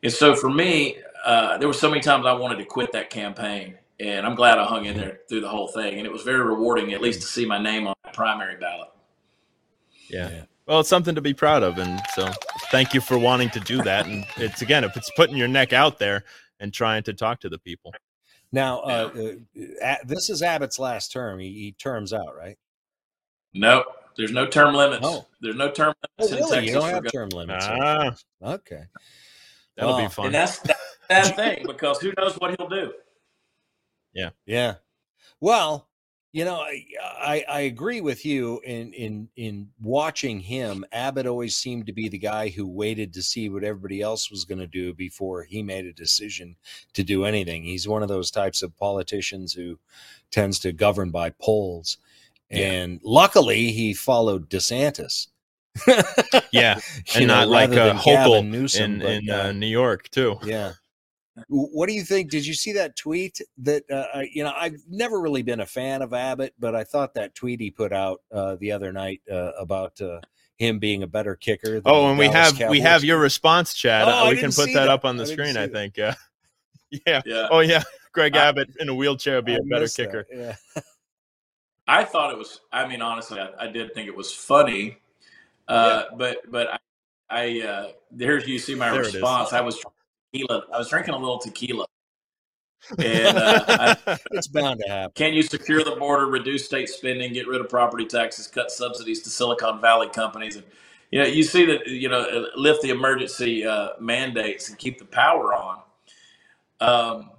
[0.02, 3.10] And so for me, uh, there were so many times I wanted to quit that
[3.10, 5.98] campaign, and I'm glad I hung in there through the whole thing.
[5.98, 8.88] And it was very rewarding, at least to see my name on the primary ballot.
[10.08, 10.30] Yeah.
[10.30, 10.42] Yeah.
[10.66, 12.28] Well, it's something to be proud of, and so
[12.70, 14.06] thank you for wanting to do that.
[14.06, 16.24] And it's again, if it's putting your neck out there
[16.60, 17.92] and trying to talk to the people.
[18.52, 19.10] Now, uh,
[19.82, 21.40] uh, this is Abbott's last term.
[21.40, 22.58] He, he terms out, right?
[23.54, 23.86] Nope,
[24.16, 25.00] there's no term limits.
[25.04, 25.26] Oh.
[25.40, 26.50] There's no term Oh, limits in really?
[26.52, 26.68] Texas.
[26.68, 27.66] You don't have term limits.
[27.68, 28.82] Ah, Okay.
[29.76, 30.26] that'll be fun.
[30.26, 30.58] and that's
[31.08, 32.92] that's a bad thing because who knows what he'll do.
[34.14, 34.30] Yeah.
[34.46, 34.74] Yeah.
[35.40, 35.88] Well,
[36.34, 40.82] You know, I, I I agree with you in in in watching him.
[40.90, 44.44] Abbott always seemed to be the guy who waited to see what everybody else was
[44.46, 46.56] going to do before he made a decision
[46.94, 47.64] to do anything.
[47.64, 49.78] He's one of those types of politicians who
[50.30, 51.98] tends to govern by polls.
[52.52, 52.70] Yeah.
[52.72, 55.28] And luckily, he followed DeSantis.
[56.52, 59.42] Yeah, You and know, not like rather uh, than Hochul Newsom, in but, in uh,
[59.44, 60.38] uh, New York too.
[60.44, 60.72] yeah.
[61.48, 62.30] What do you think?
[62.30, 63.40] Did you see that tweet?
[63.56, 67.14] That uh, you know, I've never really been a fan of Abbott, but I thought
[67.14, 70.20] that tweet he put out uh, the other night uh, about uh,
[70.58, 71.80] him being a better kicker.
[71.80, 74.08] Than Oh, the and we Dallas have we have your response, Chad.
[74.08, 74.88] Oh, Uh, we can put that, that.
[74.90, 75.56] up on the I screen.
[75.56, 75.96] I think.
[75.96, 76.14] Yeah,
[77.06, 77.22] yeah.
[77.24, 77.48] Yeah.
[77.50, 80.04] Oh yeah, Greg I- Abbott in a wheelchair would be I a better missed that,
[80.08, 80.26] kicker.
[80.30, 80.56] Yeah.
[81.92, 82.60] I thought it was.
[82.72, 84.98] I mean, honestly, I, I did think it was funny.
[85.68, 86.78] Uh, But but I,
[87.30, 89.52] I uh, there's you see my There response.
[89.52, 89.82] I was
[90.32, 90.64] tequila.
[90.72, 91.86] I was drinking a little tequila,
[92.98, 95.12] and uh, I, It's bound to happen.
[95.14, 99.22] Can you secure the border, reduce state spending, get rid of property taxes, cut subsidies
[99.22, 100.64] to Silicon Valley companies, and
[101.10, 105.04] you know you see that you know lift the emergency uh, mandates and keep the
[105.04, 105.80] power on.
[106.80, 107.30] Um,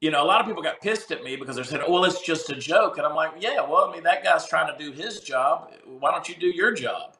[0.00, 2.22] you know, a lot of people got pissed at me because they're saying, "Well, it's
[2.22, 4.92] just a joke," and I'm like, "Yeah, well, I mean, that guy's trying to do
[4.92, 5.72] his job.
[5.84, 7.16] Why don't you do your job?"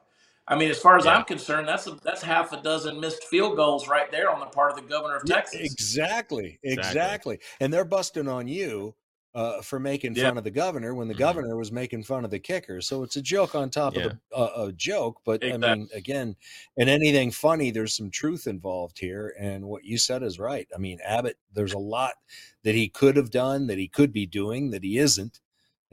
[0.47, 1.17] I mean, as far as Yeah.
[1.17, 4.47] I'm concerned, that's a, that's half a dozen missed field goals right there on the
[4.47, 5.59] part of the governor of Yeah, Texas.
[5.61, 6.73] exactly, Exactly.
[6.73, 7.39] exactly.
[7.59, 8.95] And they're busting on you
[9.33, 10.27] uh, for making Yeah.
[10.27, 11.19] fun of the governor when the Mhm.
[11.19, 12.81] governor was making fun of the kicker.
[12.81, 14.05] So it's a joke on top Yeah.
[14.05, 15.21] of the, uh, a joke.
[15.23, 16.35] But I mean, again,
[16.75, 19.33] in anything funny, there's some truth involved here.
[19.39, 20.67] And what you said is right.
[20.75, 22.15] I mean, Abbott, there's a lot
[22.63, 25.39] that he could have done, that he could be doing, that he isn't.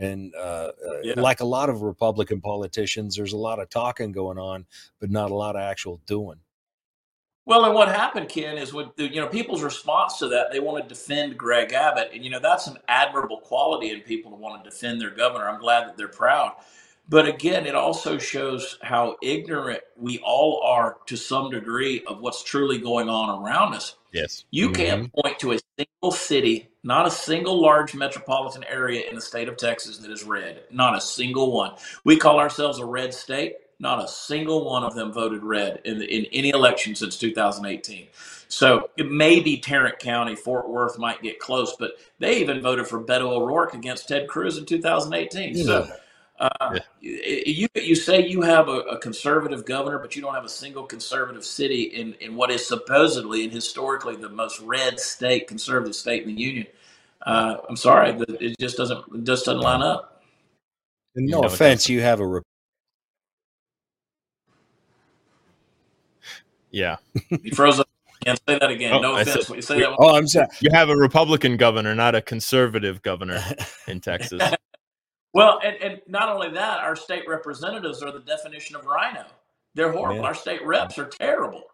[0.00, 1.20] And uh, uh, Yeah.
[1.20, 4.66] like a lot of Republican politicians, there's a lot of talking going on,
[5.00, 6.40] but not a lot of actual doing.
[7.48, 10.60] Well, and what happened, Ken, is with the, you know people's response to that, they
[10.60, 14.36] want to defend Greg Abbott, and you know that's an admirable quality in people to
[14.36, 15.48] want to defend their governor.
[15.48, 16.52] I'm glad that they're proud,
[17.08, 22.42] but again, it also shows how ignorant we all are to some degree of what's
[22.42, 23.96] truly going on around us.
[24.12, 24.44] Yes.
[24.50, 24.74] You mm-hmm.
[24.74, 29.48] can't point to a single city, not a single large metropolitan area in the state
[29.48, 30.64] of Texas that is red.
[30.70, 31.76] Not a single one.
[32.04, 33.54] We call ourselves a red state.
[33.80, 38.08] Not a single one of them voted red in, in any election since 2018.
[38.48, 42.88] So it may be Tarrant County, Fort Worth might get close, but they even voted
[42.88, 45.54] for Beto O'Rourke against Ted Cruz in 2018.
[45.56, 45.88] So
[46.40, 50.48] uh, you you say you have a, a conservative governor, but you don't have a
[50.48, 55.96] single conservative city in, in what is supposedly and historically the most red state, conservative
[55.96, 56.66] state in the union.
[57.26, 60.22] Uh, I'm sorry, but it just doesn't it just doesn't line up.
[61.16, 62.42] And You no know, offense, you have a
[66.70, 66.96] Yeah.
[67.30, 67.88] You froze up.
[68.24, 68.92] Can't say that again.
[68.94, 69.46] Oh, no offense.
[69.46, 69.94] said- say that.
[69.98, 70.48] Oh, I'm sorry.
[70.60, 73.42] You have a Republican governor, not a conservative governor
[73.88, 74.42] in Texas.
[75.34, 79.26] Well, and, and not only that, our state representatives are the definition of RINO.
[79.74, 80.22] They're horrible.
[80.22, 80.26] Yeah.
[80.28, 81.64] Our state reps are terrible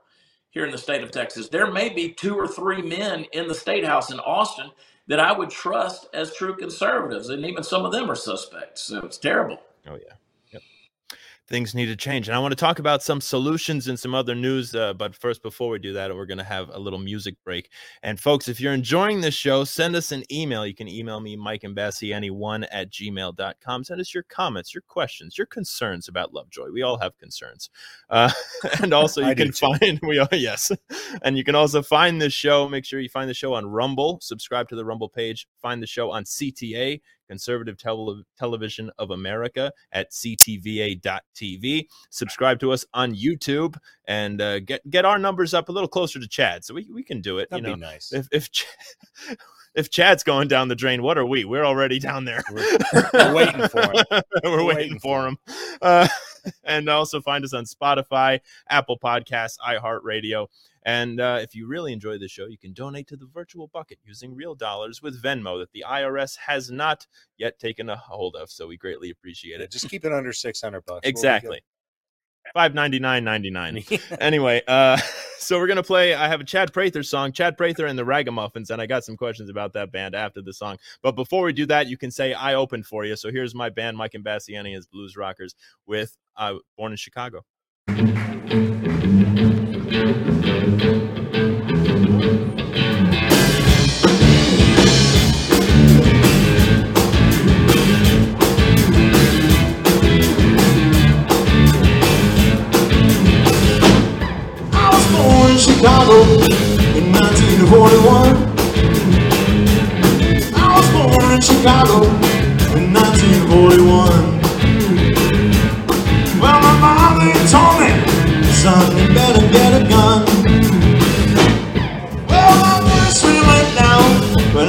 [0.51, 1.49] here in the state of Texas.
[1.49, 4.71] There may be two or three men in the state house in Austin
[5.07, 8.83] that I would trust as true conservatives, and even some of them are suspects.
[8.83, 9.61] So it's terrible.
[9.89, 10.15] Oh yeah.
[11.47, 14.35] Things need to change, and I want to talk about some solutions and some other
[14.35, 14.75] news.
[14.75, 17.69] Uh, but first, before we do that, we're going to have a little music break.
[18.03, 20.67] And folks, if you're enjoying this show, send us an email.
[20.67, 23.85] You can email me, Mike and one at gmail.com.
[23.85, 26.71] Send us your comments, your questions, your concerns about Lovejoy.
[26.73, 27.69] We all have concerns.
[28.09, 28.31] Uh,
[28.83, 30.73] and also, you can find we are, yes,
[31.21, 32.71] and you can also find this show.
[32.71, 34.19] Make sure you find the show on Rumble.
[34.23, 35.47] Subscribe to the Rumble page.
[35.61, 41.87] Find the show on CTA Conservative Tele- Television of America at ctva.tv.
[42.11, 46.21] Subscribe to us on YouTube and uh, get get our numbers up a little closer
[46.21, 47.49] to Chad, so we, we can do it.
[47.51, 48.13] That'd you know, be nice.
[48.13, 48.67] if if Ch-
[49.75, 51.45] if Chad's going down the drain, what are we?
[51.45, 52.43] We're already down there.
[52.53, 52.79] We're-
[53.13, 54.05] we're waiting for him.
[54.11, 55.39] We're, We're waiting, waiting for him.
[55.83, 56.09] Uh,
[56.65, 60.49] and also find us on Spotify, Apple Podcasts, iHeartRadio.
[60.87, 63.99] And uh, if you really enjoy the show, you can donate to the virtual bucket
[64.05, 67.07] using real dollars with Venmo that the IRS has not
[67.39, 68.51] yet taken a hold of.
[68.51, 69.71] So we greatly appreciate it.
[69.71, 71.09] just keep it under six hundred bucks.
[71.09, 71.63] Exactly.
[72.55, 73.83] Five ninety nine ninety nine.
[74.21, 74.97] Anyway, uh,
[75.38, 76.14] so we're gonna play.
[76.14, 79.17] I have a Chad Prather song, Chad Prather and the Ragamuffins, and I got some
[79.17, 80.79] questions about that band after the song.
[81.03, 83.17] But before we do that, you can say I opened for you.
[83.17, 87.45] So here's my band, Mike Imbasciani as Blues Rockers, with uh, Born in Chicago.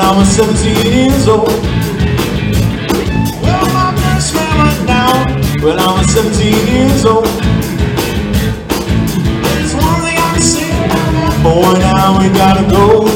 [0.06, 1.50] I was 17 years old.
[3.42, 5.26] Well, my best man right now,
[5.66, 7.26] when I was 17 years old.
[9.42, 13.10] There's one thing I can say about that boy, now we gotta go.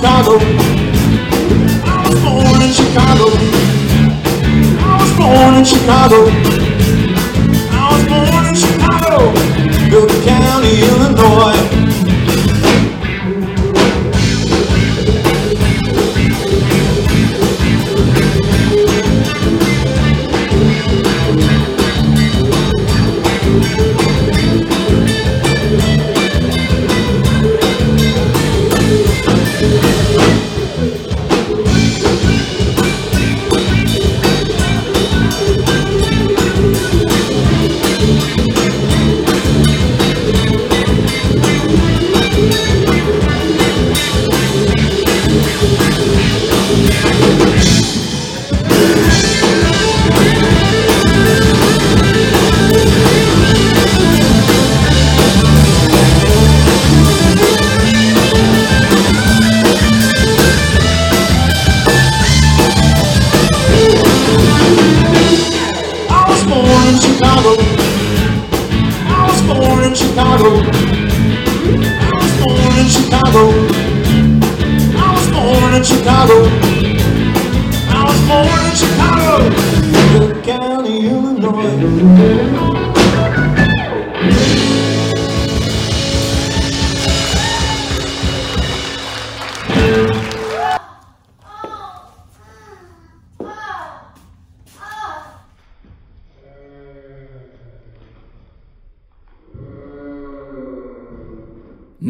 [0.00, 0.38] Chicago.
[1.84, 3.26] I was born in Chicago.
[4.80, 6.24] I was born in Chicago.
[7.70, 9.30] I was born in Chicago,
[9.90, 11.79] Cook County, Illinois.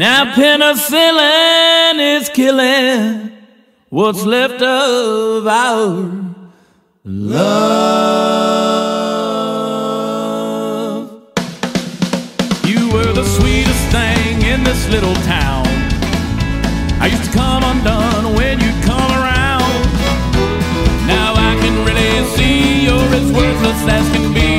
[0.00, 3.32] Now penicillin is killing
[3.90, 6.34] what's left of our
[7.04, 7.50] love.
[12.64, 15.66] You were the sweetest thing in this little town.
[16.98, 19.84] I used to come undone when you'd come around.
[21.06, 24.49] Now I can really see you're as worthless as can be.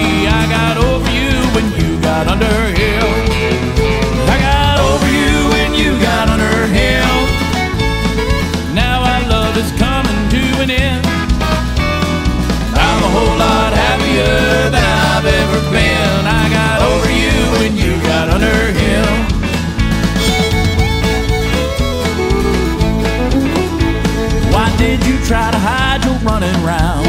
[26.41, 27.05] running round.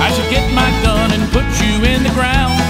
[0.00, 2.65] I should get my gun and put you in the ground.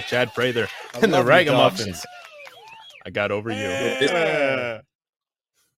[0.00, 2.04] Chad Prather and the Ragamuffins.
[3.06, 3.56] I got over you.
[3.56, 4.80] Yeah.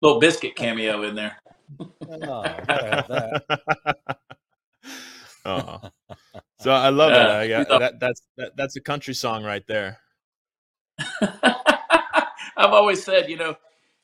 [0.01, 1.37] Little biscuit cameo in there.
[5.45, 5.81] oh,
[6.61, 7.31] so I love that.
[7.31, 9.99] I got, that that's that, that's a country song right there.
[11.21, 13.57] I've always said, you know,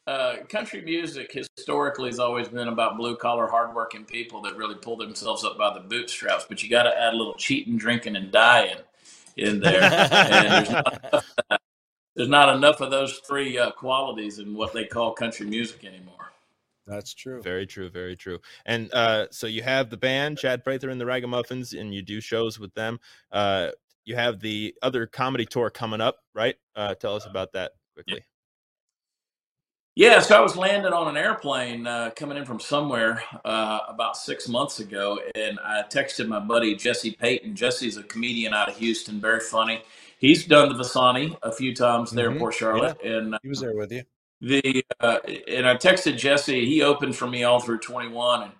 [0.07, 4.97] uh, country music historically has always been about blue collar, hardworking people that really pull
[4.97, 6.45] themselves up by the bootstraps.
[6.47, 8.77] But you got to add a little cheating, drinking, and dying
[9.37, 9.82] in there.
[9.82, 11.24] and there's not,
[12.16, 16.32] there's not enough of those three uh, qualities in what they call country music anymore.
[16.87, 17.41] That's true.
[17.41, 18.39] Very true, very true.
[18.66, 22.20] And uh, so you have the band, Chad Prather and the Ragamuffins, and you do
[22.20, 22.99] shows with them.
[23.32, 23.70] Uh,
[24.05, 26.57] you have the other comedy tour coming up, right?
[26.76, 28.16] Uh, tell us about that quickly.
[28.16, 28.34] Yeah,
[30.20, 34.49] so I was landed on an airplane uh, coming in from somewhere uh, about six
[34.49, 37.55] months ago, and I texted my buddy Jesse Payton.
[37.55, 39.82] Jesse's a comedian out of Houston, very funny.
[40.18, 43.49] He's done the Visani a few times there in Mhm, Port Charlotte, and uh, He
[43.49, 44.03] was there with you.
[44.40, 45.18] the uh,
[45.49, 46.64] and I texted Jesse.
[46.66, 48.53] He opened for me all through 21, and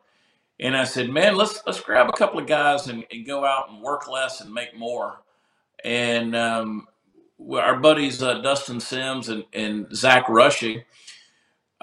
[0.61, 3.71] and I said, man, let's let's grab a couple of guys and, and go out
[3.71, 5.21] and work less and make more.
[5.85, 6.87] And um,
[7.53, 10.83] our buddies uh, Dustin Sims and, and Zach Rushing,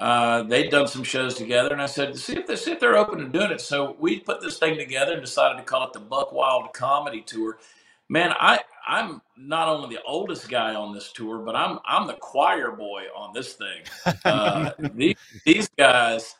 [0.02, 2.98] uh, they'd done some shows together, and I said, see if they see if they're
[2.98, 3.62] open to doing it.
[3.62, 7.22] So we put this thing together and decided to call it the Buck Wild Comedy
[7.22, 7.60] Tour.
[8.10, 12.16] Man, I I'm not only the oldest guy on this tour, but I'm I'm the
[12.16, 13.84] choir boy on this thing.
[14.26, 16.36] Uh, these these guys,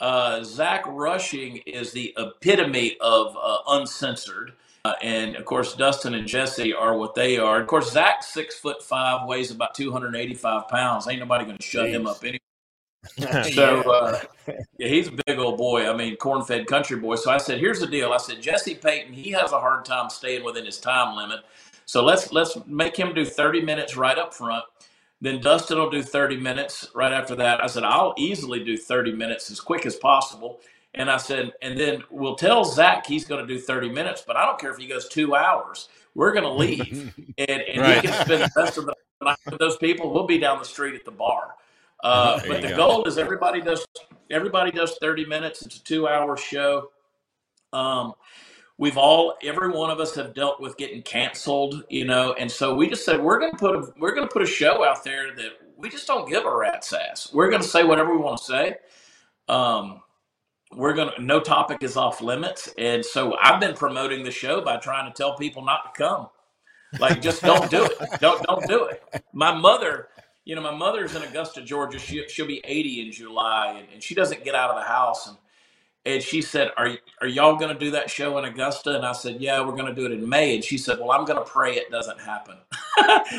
[0.00, 4.54] uh, Zach Rushing is the epitome of uh, uncensored.
[4.84, 7.60] Uh, and of course, Dustin and Jesse are what they are.
[7.60, 11.06] Of course, Zach's six foot five, weighs about 285 pounds.
[11.06, 12.38] Ain't nobody going to shut him up anyway.
[13.42, 14.20] So uh,
[14.78, 15.90] yeah, he's a big old boy.
[15.90, 17.16] I mean, corn-fed country boy.
[17.16, 20.10] So I said, "Here's the deal." I said, "Jesse Payton, he has a hard time
[20.10, 21.40] staying within his time limit.
[21.86, 24.64] So let's let's make him do 30 minutes right up front.
[25.20, 29.12] Then Dustin will do 30 minutes right after that." I said, "I'll easily do 30
[29.12, 30.60] minutes as quick as possible."
[30.94, 34.36] And I said, "And then we'll tell Zach he's going to do 30 minutes, but
[34.36, 35.88] I don't care if he goes two hours.
[36.14, 37.06] We're going to leave,
[37.38, 37.96] and, and Right.
[37.96, 40.12] he can spend the rest of the night with those people.
[40.12, 41.54] We'll be down the street at the bar."
[42.02, 42.76] Uh, but the go.
[42.76, 43.84] goal is everybody does
[44.30, 45.62] everybody does 30 minutes.
[45.62, 46.90] It's a two hour show.
[47.72, 48.14] Um,
[48.78, 52.74] we've all every one of us have dealt with getting canceled, you know, and so
[52.74, 55.52] we just said we're gonna put a we're gonna put a show out there that
[55.76, 57.30] we just don't give a rat's ass.
[57.32, 58.76] We're gonna say whatever we want to say.
[59.48, 60.00] Um,
[60.74, 64.76] we're gonna no topic is off limits, and so I've been promoting the show by
[64.76, 66.28] trying to tell people not to come.
[66.98, 68.20] Like just don't do it.
[68.20, 69.02] Don't don't do it.
[69.32, 70.08] My mother,
[70.48, 71.98] you know, my mother's in Augusta, Georgia.
[71.98, 75.28] She she'll be 80 in July, and, and she doesn't get out of the house.
[75.28, 75.36] And
[76.06, 79.12] and she said, "Are are y'all going to do that show in Augusta?" And I
[79.12, 81.38] said, "Yeah, we're going to do it in May." And she said, "Well, I'm going
[81.38, 82.56] to pray it doesn't happen."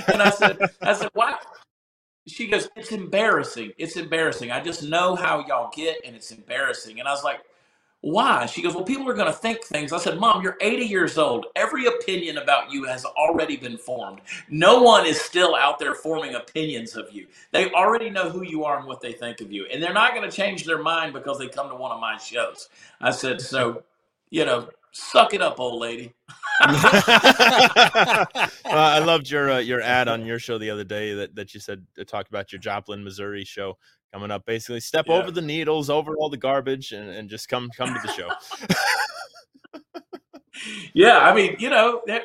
[0.08, 1.36] and I said, "I said why?"
[2.28, 3.72] She goes, "It's embarrassing.
[3.80, 4.52] It's embarrassing.
[4.52, 7.40] I just know how y'all get, and it's embarrassing." And I was like,
[8.02, 10.86] "Why?" She goes, "Well, people are going to think things." I said, "Mom, you're 80
[10.86, 11.48] years old.
[11.56, 14.22] Every opinion about you has already been formed.
[14.50, 17.28] No one is still out there forming opinions of you.
[17.52, 20.14] They already know who you are and what they think of you, and they're not
[20.14, 22.70] going to change their mind because they come to one of my shows."
[23.02, 23.84] I said, "So,
[24.30, 26.14] you know, suck it up, old lady."
[28.70, 31.54] Uh, I loved your uh, your ad on your show the other day that, that
[31.56, 33.78] you said uh, talked about your Joplin, Missouri show
[34.14, 34.46] coming up.
[34.46, 35.16] Basically, step Yeah.
[35.16, 38.30] over the needles, over all the garbage, and, and just come come to the show.
[40.94, 42.24] yeah, I mean, you know, that,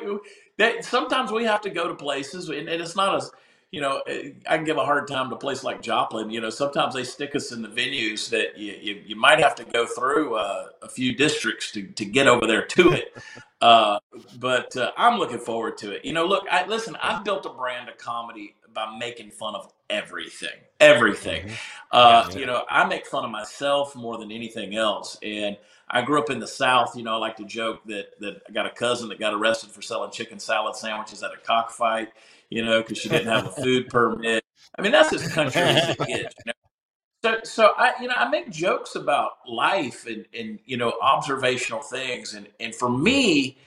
[0.57, 3.31] that sometimes we have to go to places, and, and it's not as,
[3.71, 6.29] you know, eh, I can give a hard time to a place like Joplin.
[6.29, 9.55] You know, sometimes they stick us in the venues that you, you, you might have
[9.55, 13.17] to go through uh, a few districts to, to get over there to it.
[13.61, 13.97] Uh,
[14.37, 16.05] but uh, I'm looking forward to it.
[16.05, 19.73] You know, look, I, listen, I've built a brand of comedy by making fun of
[19.89, 21.49] everything, everything.
[21.91, 22.37] Uh, Yeah.
[22.37, 25.57] You know, I make fun of myself more than anything else, and
[25.89, 26.95] I grew up in the South.
[26.95, 29.71] You know, I like to joke that that I got a cousin that got arrested
[29.71, 32.09] for selling chicken salad sandwiches at a cockfight.
[32.51, 34.43] You know, because she didn't have a food permit.
[34.77, 36.09] I mean, that's as country as it gets.
[36.09, 36.53] You know?
[37.23, 41.81] So, so I, you know, I make jokes about life and and you know observational
[41.81, 43.57] things, and and for me,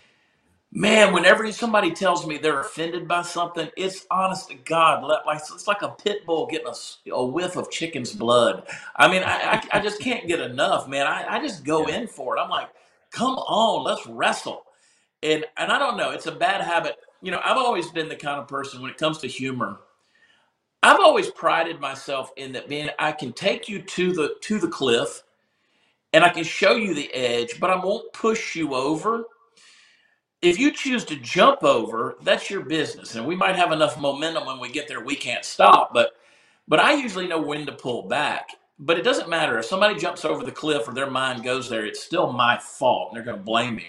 [0.72, 5.38] man, whenever somebody tells me they're offended by something, it's honest to God, let- like
[5.38, 8.66] it's like a pit bull getting a, s- a whiff of chicken's blood.
[8.96, 11.06] I mean, I, I, I just can't get enough, man.
[11.06, 12.40] I, I just go in for it.
[12.40, 12.70] I'm like,
[13.12, 14.64] come on, let's wrestle.
[15.22, 16.96] And and I don't know, it's a bad habit.
[17.22, 19.80] You know, I've always been the kind of person when it comes to humor.
[20.82, 22.90] I've always prided myself in that, man.
[22.98, 25.22] I can take you to the to the cliff,
[26.12, 29.24] and I can show you the edge, but I won't push you over
[30.42, 33.16] if you choose to jump over, that's your business.
[33.16, 35.92] And we might have enough momentum when we get there, we can't stop.
[35.94, 36.12] But
[36.68, 38.50] but I usually know when to pull back.
[38.78, 41.86] But it doesn't matter if somebody jumps over the cliff or their mind goes there.
[41.86, 43.86] It's still my fault, and they're going to blame me.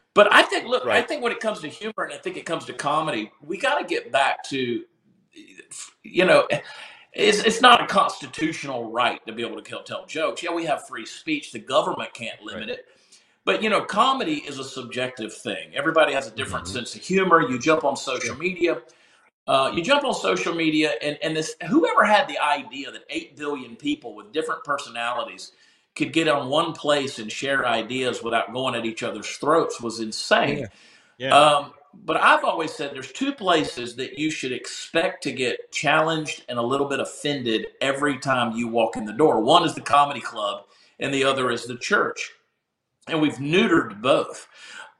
[0.14, 2.46] but I think, look, I think when it comes to humor and I think it
[2.46, 4.84] comes to comedy, we got to get back to,
[6.04, 6.48] you know,
[7.12, 10.42] it's, it's not a constitutional right to be able to tell, tell jokes.
[10.42, 11.52] Yeah, we have free speech.
[11.52, 12.78] The government can't limit Right.
[12.78, 12.86] it.
[13.44, 15.74] But you know, comedy is a subjective thing.
[15.74, 16.72] Everybody has a different Mhm.
[16.72, 17.48] sense of humor.
[17.48, 18.82] You jump on social media.
[19.46, 23.36] Uh, you jump on social media, and, and this whoever had the idea that eight
[23.36, 25.52] billion people with different personalities
[25.96, 30.00] could get on one place and share ideas without going at each other's throats was
[30.00, 30.60] insane.
[30.60, 30.66] Yeah.
[31.18, 31.36] Yeah.
[31.38, 36.44] Um, but I've always said there's two places that you should expect to get challenged
[36.48, 39.40] and a little bit offended every time you walk in the door.
[39.40, 40.64] One is the comedy club,
[41.00, 42.32] and the other is the church.
[43.10, 44.48] And we've neutered both.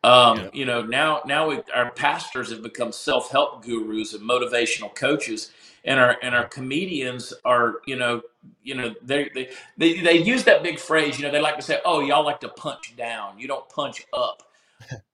[0.05, 0.51] Um, Yeah.
[0.55, 5.53] You know, now now we, our pastors have become self help gurus and motivational coaches,
[5.85, 8.23] and our and our comedians are you know
[8.63, 11.19] you know they they they they use that big phrase.
[11.19, 13.39] You know, they like to say, "Oh, y'all like to punch down.
[13.39, 14.50] You don't punch up."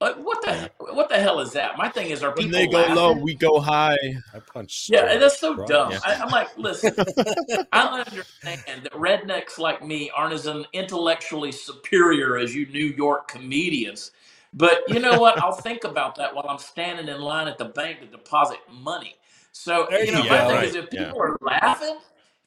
[0.01, 1.79] Like, what the what the hell is that?
[1.79, 2.95] My thing is, are when they go laughing?
[2.95, 3.97] low, we go high.
[4.35, 4.91] I punched.
[4.91, 5.67] Yeah, and that's so right?
[5.67, 5.93] dumb.
[5.93, 6.01] Yeah.
[6.05, 6.95] I, I'm like, listen,
[7.73, 14.12] I understand that rednecks like me aren't as intellectually superior as you New York comedians.
[14.53, 15.39] But you know what?
[15.43, 19.17] I'll think about that while I'm standing in line at the bank to deposit money.
[19.53, 21.05] So, you know, you my thing Right, is if yeah.
[21.07, 21.99] people are laughing,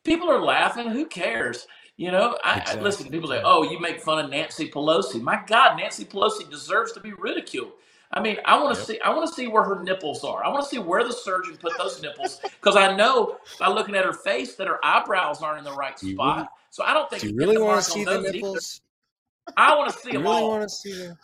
[0.03, 1.67] people are laughing, who cares?
[1.99, 3.09] You know, I, I listen, Exactly.
[3.09, 5.21] people say, oh, you make fun of Nancy Pelosi.
[5.21, 7.73] My God, Nancy Pelosi deserves to be ridiculed.
[8.13, 8.87] I mean, I want to Yep.
[8.87, 8.99] see.
[9.01, 10.41] I want to see where her nipples are.
[10.41, 13.95] I want to see where the surgeon put those nipples because I know by looking
[13.95, 16.37] at her face that her eyebrows aren't in the right you spot.
[16.37, 18.79] really- so I don't think you really want to see the nipples?
[19.57, 20.49] I want to see them really all.
[20.49, 21.17] want to see them?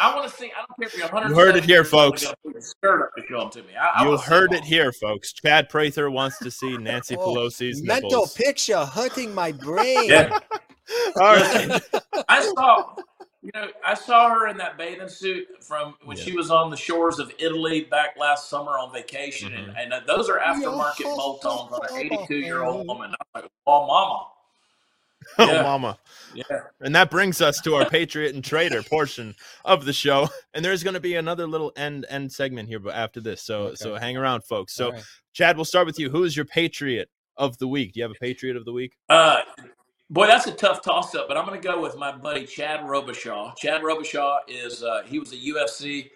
[0.00, 0.46] I want to see.
[0.46, 1.28] I don't care if you're 100.
[1.28, 2.26] You heard it here, folks.
[2.60, 3.76] Skirt up to show them to me.
[3.76, 4.66] I, I You wanna heard it all.
[4.66, 5.32] here, folks.
[5.32, 8.34] Chad Prather wants to see Nancy Oh, Pelosi's Mental nipples.
[8.34, 10.08] picture hurting my brain.
[10.08, 10.38] Yeah.
[11.16, 11.80] All right.
[12.28, 12.94] I saw,
[13.42, 16.24] you know, I saw her in that bathing suit from when Yeah.
[16.24, 19.68] she was on the shores of Italy back last summer on vacation, Mhm.
[19.68, 23.10] and, and uh, those are aftermarket Motons on an 82 year old woman.
[23.34, 24.26] I'm like, oh, mama,
[25.38, 25.62] Oh, Yeah.
[25.62, 25.98] mama.
[26.34, 26.42] yeah.
[26.80, 30.28] And that brings us to our Patriot and traitor portion of the show.
[30.54, 33.64] And there's going to be another little end end segment here, but after this, so
[33.66, 33.74] Okay.
[33.76, 34.74] so hang around, folks.
[34.74, 35.02] So, right.
[35.34, 36.10] Chad, we'll start with you.
[36.10, 37.92] Who is your Patriot of the week?
[37.92, 38.94] Do you have a Patriot of the week?
[39.08, 39.40] Uh,
[40.10, 42.80] boy, that's a tough toss up, but I'm going to go with my buddy Chad
[42.80, 43.56] Robichaux.
[43.56, 46.10] Chad Robichaux is uh, he was a UFC.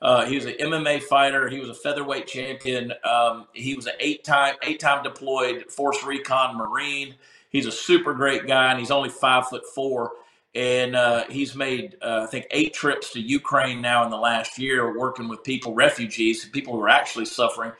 [0.00, 1.48] Uh, he was an MMA fighter.
[1.48, 2.92] He was a featherweight champion.
[3.02, 7.16] Um, he was an eight time eight time deployed Force Recon Marine.
[7.50, 10.12] He's a super great guy, and he's only five foot four.
[10.54, 14.58] And uh, he's made, uh, I think, eight trips to Ukraine now in the last
[14.58, 17.72] year, working with people, refugees, people who are actually suffering.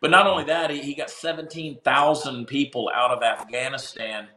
[0.00, 4.28] But not only that, he, he got 17,000 people out of Afghanistan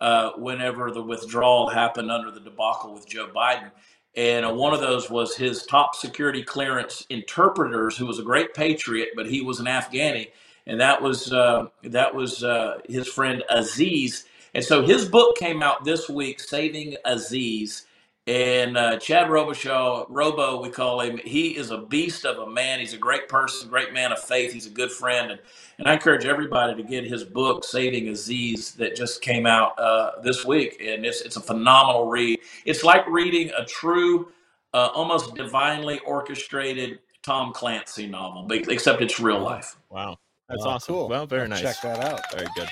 [0.00, 3.70] uh, whenever the withdrawal happened under the debacle with Joe Biden.
[4.14, 8.54] And uh, one of those was his top security clearance interpreters, who was a great
[8.54, 10.28] patriot, but he was an Afghani,
[10.68, 14.26] and that was uh, that was uh, his friend Aziz.
[14.54, 17.86] And so his book came out this week, Saving Aziz.
[18.26, 21.18] And uh, Chad Robichaux, Robo, we call him.
[21.24, 22.78] He is a beast of a man.
[22.78, 24.52] He's a great person, great man of faith.
[24.52, 25.40] He's a good friend, and
[25.78, 30.20] and I encourage everybody to get his book, Saving Aziz, that just came out uh,
[30.22, 30.82] this week.
[30.84, 32.40] And it's, it's a phenomenal read.
[32.64, 34.32] It's like reading a true,
[34.74, 39.76] uh, almost divinely orchestrated Tom Clancy novel, except it's real life.
[39.88, 40.18] Wow.
[40.48, 40.94] That's Wow, awesome.
[40.94, 41.08] Cool.
[41.08, 41.62] Well, very I'll nice.
[41.62, 42.20] Check that out.
[42.32, 42.68] Very good.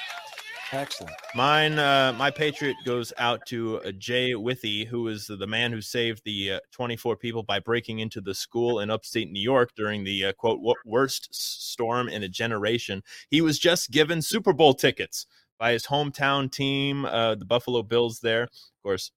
[0.72, 1.14] Excellent.
[1.34, 5.80] Mine, uh, my Patriot goes out to uh, Jay Withey, who is the man who
[5.80, 10.02] saved the uh, 24 people by breaking into the school in upstate New York during
[10.02, 13.02] the uh, quote worst storm in a generation.
[13.30, 15.26] He was just given Super Bowl tickets
[15.58, 18.18] by his hometown team, uh, the Buffalo Bills.
[18.18, 18.50] There, of
[18.82, 19.12] course,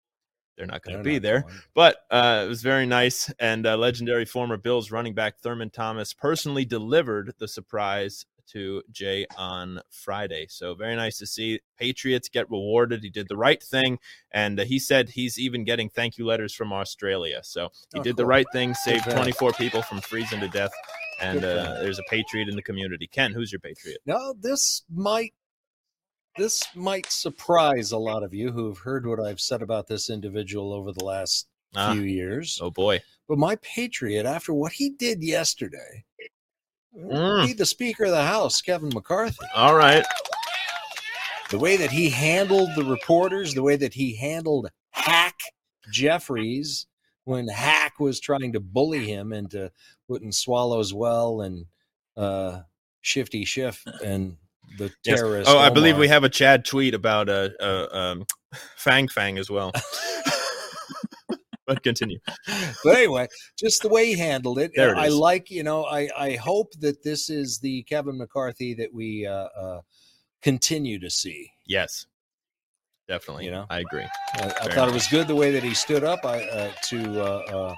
[0.56, 1.56] they're not going to be there, going.
[1.74, 3.32] but uh, it was very nice.
[3.40, 9.26] And uh, legendary former Bills running back Thurman Thomas personally delivered the surprise to Jay
[9.38, 10.48] on Friday.
[10.50, 13.04] So very nice to see Patriots get rewarded.
[13.04, 14.00] He did the right thing,
[14.32, 17.42] and uh, he said he's even getting thank you letters from Australia.
[17.44, 19.18] So he Oh, did the right thing, saved for him.
[19.18, 20.72] 24 people from freezing to death.
[21.22, 23.06] And uh, there's a patriot in the community.
[23.08, 24.00] Ken, who's your patriot?
[24.06, 25.34] No, this might
[26.38, 30.10] this might surprise a lot of you who have heard what I've said about this
[30.10, 32.60] individual over the last Ah, few years.
[32.64, 36.06] oh boy, But my patriot, after what he did yesterday,
[37.00, 37.48] Mm.
[37.48, 39.46] be the Speaker of the House, Kevin McCarthy.
[39.56, 40.06] all right.
[41.50, 45.40] The way that he handled the reporters, the way that he handled Hack
[45.92, 46.86] Jeffries
[47.24, 49.72] when Hack was trying to bully him into
[50.08, 51.66] putting Swalwell and
[52.16, 52.62] uh,
[53.02, 54.38] Shifty Shift and
[54.78, 55.20] the Yes.
[55.20, 55.50] terrorist.
[55.50, 58.26] Oh, I believe we have a Chad tweet about uh, uh um
[58.76, 59.72] Fang Fang as well.
[61.70, 62.20] but continue.
[62.84, 64.72] but anyway, just the way he handled it.
[64.76, 65.16] There it I is.
[65.16, 69.48] like, you know, I, I hope that this is the Kevin McCarthy that we uh,
[69.56, 69.82] uh,
[70.42, 71.52] continue to see.
[71.66, 72.08] Yes.
[73.08, 73.46] Definitely.
[73.46, 73.66] You know?
[73.70, 74.06] I agree.
[74.36, 77.22] I, I thought it was good the way that he stood up I, uh, to
[77.22, 77.76] uh, uh,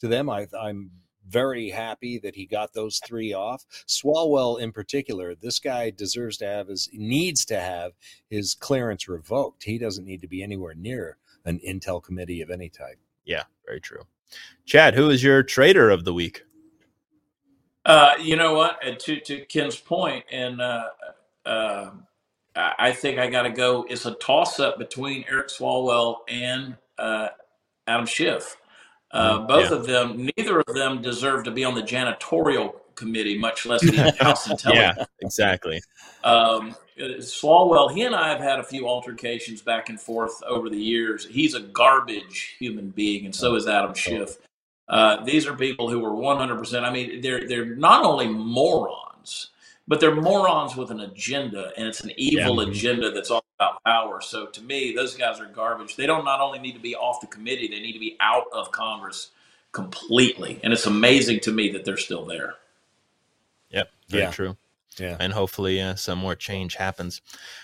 [0.00, 0.28] to them.
[0.28, 0.90] I, I'm
[1.28, 3.64] very happy that he got those three off.
[3.86, 7.92] Swalwell, in particular, this guy deserves to have his needs to have
[8.28, 9.62] his clearance revoked.
[9.62, 12.98] He doesn't need to be anywhere near an intel committee of any type.
[13.24, 14.02] Yeah, very true.
[14.64, 16.42] Chad, who is your trader of the week?
[17.84, 18.80] Uh, you know what?
[19.00, 20.84] To to Ken's point, and uh,
[21.44, 21.90] uh,
[22.54, 23.84] I think I got to go.
[23.88, 27.28] It's a toss up between Eric Swalwell and uh,
[27.86, 28.56] Adam Schiff.
[29.10, 29.76] Uh, both yeah.
[29.76, 34.14] of them, neither of them deserve to be on the janitorial committee, much less the
[34.20, 34.96] House Intelligence.
[34.98, 35.80] Yeah, exactly.
[36.22, 40.78] Um, Swalwell, he and I have had a few altercations back and forth over the
[40.78, 41.26] years.
[41.26, 44.38] He's a garbage human being, and so is Adam Schiff.
[44.88, 46.84] Uh, these are people who are 100%.
[46.84, 49.50] I mean, they're they're not only morons,
[49.88, 52.70] but they're morons with an agenda, and it's an evil Yeah.
[52.70, 54.20] agenda that's all about power.
[54.20, 55.96] So to me, those guys are garbage.
[55.96, 58.44] They don't not only need to be off the committee, they need to be out
[58.52, 59.30] of Congress
[59.72, 60.60] completely.
[60.62, 62.56] And it's amazing to me that they're still there.
[64.12, 64.30] Very Yeah.
[64.30, 64.56] true.
[64.98, 65.16] Yeah.
[65.18, 67.22] And hopefully uh, some more change happens.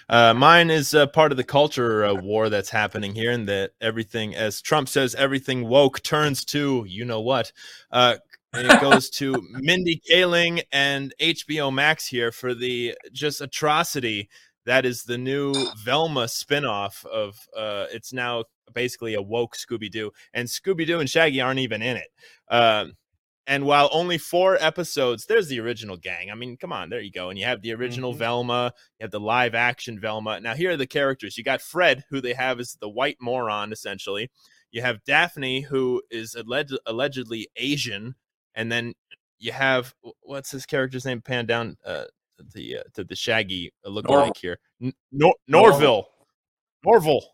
[0.08, 3.72] Uh, mine is uh, part of the culture uh, war that's happening here, and that
[3.82, 7.52] everything, as Trump says, everything woke turns to you know what.
[7.92, 8.16] Uh,
[8.54, 14.30] it goes to Mindy Kaling and HBO Max here for the just atrocity
[14.64, 15.52] that is the new
[15.84, 18.44] Velma spinoff of uh it's now
[18.74, 22.08] basically a woke Scooby Doo and Scooby Doo and Shaggy aren't even in it.
[22.48, 22.94] Um
[23.48, 26.30] and while only four episodes, there's the original gang.
[26.30, 27.30] I mean, come on, there you go.
[27.30, 28.18] And you have the original Mhm.
[28.18, 30.38] Velma, you have the live action Velma.
[30.40, 31.36] Now, here are the characters.
[31.36, 34.30] You got Fred, who they have as the white moron, essentially.
[34.70, 38.14] You have Daphne, who is alleged, allegedly Asian.
[38.54, 38.92] And then
[39.38, 41.22] you have, what's his character's name?
[41.22, 42.04] Pan down uh,
[42.36, 44.26] to the, uh, to the Shaggy look Norval.
[44.26, 44.58] like here.
[44.82, 46.06] N- Nor- Norville.
[46.84, 47.24] Norville.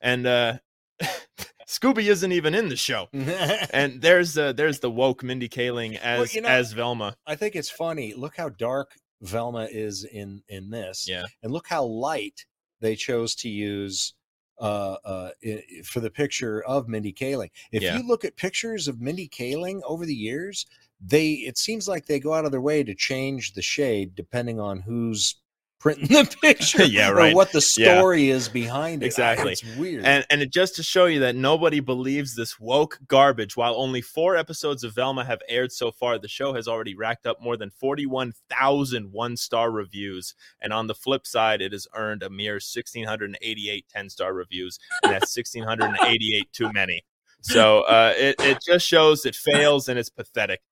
[0.00, 0.58] And uh,
[1.68, 6.34] Scooby isn't even in the show and there's uh, there's the woke Mindy Kaling as
[6.34, 7.16] you know- as Velma.
[7.26, 8.14] I think it's funny.
[8.14, 8.92] Look how dark
[9.22, 12.44] Velma is in in this, Yeah, and look how light
[12.80, 14.12] they chose to use
[14.60, 15.30] uh, uh,
[15.84, 17.50] for the picture of Mindy Kaling.
[17.72, 17.96] If Yeah.
[17.96, 20.66] you look at pictures of Mindy Kaling over the years,
[21.00, 24.60] they it seems like they go out of their way to change the shade depending
[24.60, 25.36] on who's
[25.84, 27.34] printing the picture, Yeah, or right.
[27.34, 27.98] what the Yeah.
[27.98, 29.06] story is behind it.
[29.06, 29.52] Exactly.
[29.52, 30.02] it's weird.
[30.04, 33.54] and and it just to show you that nobody believes this woke garbage.
[33.54, 37.26] While only four episodes of Velma have aired so far, the show has already racked
[37.26, 40.34] up more than 41,000 one star reviews.
[40.60, 45.12] And on the flip side, it has earned a mere 1,688 10 star reviews, and
[45.12, 47.04] that's 1,688 too many.
[47.42, 50.62] So uh, it it just shows it fails and it's pathetic.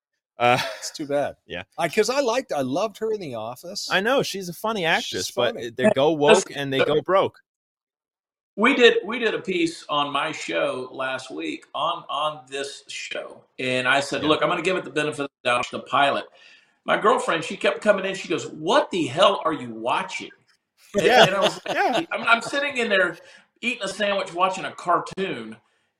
[0.42, 1.36] Uh, it's too bad.
[1.46, 1.62] Yeah.
[1.80, 3.88] because I, liked, I loved her in The Office.
[3.90, 5.70] I know she's a funny actress, but funny.
[5.70, 7.38] they go woke and they go broke.
[8.56, 13.42] We did we did a piece on my show last week on on this show,
[13.58, 14.28] and I said, Yeah.
[14.28, 16.26] "Look, I'm going to give it the benefit of the doubt." The pilot,
[16.84, 18.14] my girlfriend, she kept coming in.
[18.14, 20.30] She goes, "What the hell are you watching?"
[20.94, 21.24] And, Yeah.
[21.24, 22.00] and I was like, Yeah.
[22.12, 23.16] I'm, I'm sitting in there
[23.62, 25.56] eating a sandwich, watching a cartoon,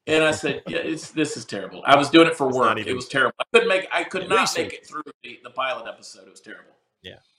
[0.07, 2.77] and I said, "Yeah, it's this is terrible." I was doing it for It's work.
[2.77, 3.35] not It was terrible.
[3.41, 6.27] I couldn't make I could not make it through the, the pilot episode.
[6.27, 6.65] It was terrible.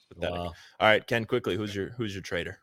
[0.10, 0.36] Pathetic.
[0.38, 0.46] Wow.
[0.46, 0.54] All
[0.88, 2.60] right, Ken, quickly, who's your who's your trader?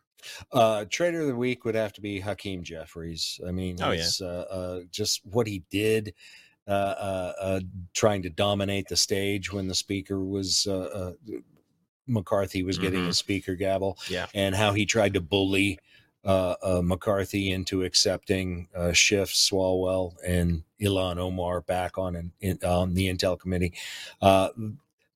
[0.53, 3.41] Uh, trader of the week would have to be Hakeem Jeffries.
[3.45, 4.07] I mean, Oh, yeah.
[4.21, 6.13] uh, uh, just what he did,
[6.67, 7.59] uh, uh, uh,
[7.93, 11.11] trying to dominate the stage when the speaker was uh, uh,
[12.07, 13.07] McCarthy was getting Mhm.
[13.07, 14.27] his speaker gavel, Yeah.
[14.33, 15.79] and how he tried to bully
[16.23, 22.59] uh, uh, McCarthy into accepting uh, Schiff, Swalwell, and Ilhan Omar back on an, in,
[22.63, 23.73] on the Intel committee.
[24.21, 24.49] Uh,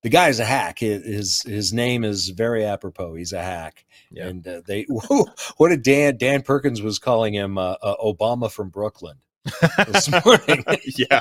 [0.02, 0.78] the guy's a hack.
[0.78, 3.14] His his- name is very apropos.
[3.14, 3.84] He's a hack.
[4.10, 4.28] Yeah.
[4.28, 4.82] And uh, they,
[5.56, 9.16] what did Dan Dan Perkins was calling him uh, uh, Obama from Brooklyn
[9.86, 10.64] this morning.
[10.96, 11.20] yeah.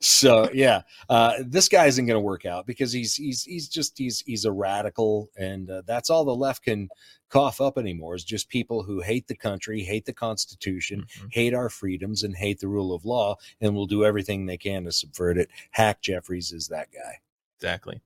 [0.00, 3.96] so yeah, uh, this guy isn't going to work out because he's he's he's just
[3.98, 6.88] he's he's a radical, and uh, that's all the left can
[7.28, 11.28] cough up anymore is just people who hate the country, hate the Constitution, Mhm.
[11.32, 14.84] hate our freedoms, and hate the rule of law, and will do everything they can
[14.84, 15.48] to subvert it.
[15.70, 17.18] Hack Jeffries is that guy.
[17.58, 18.00] Exactly.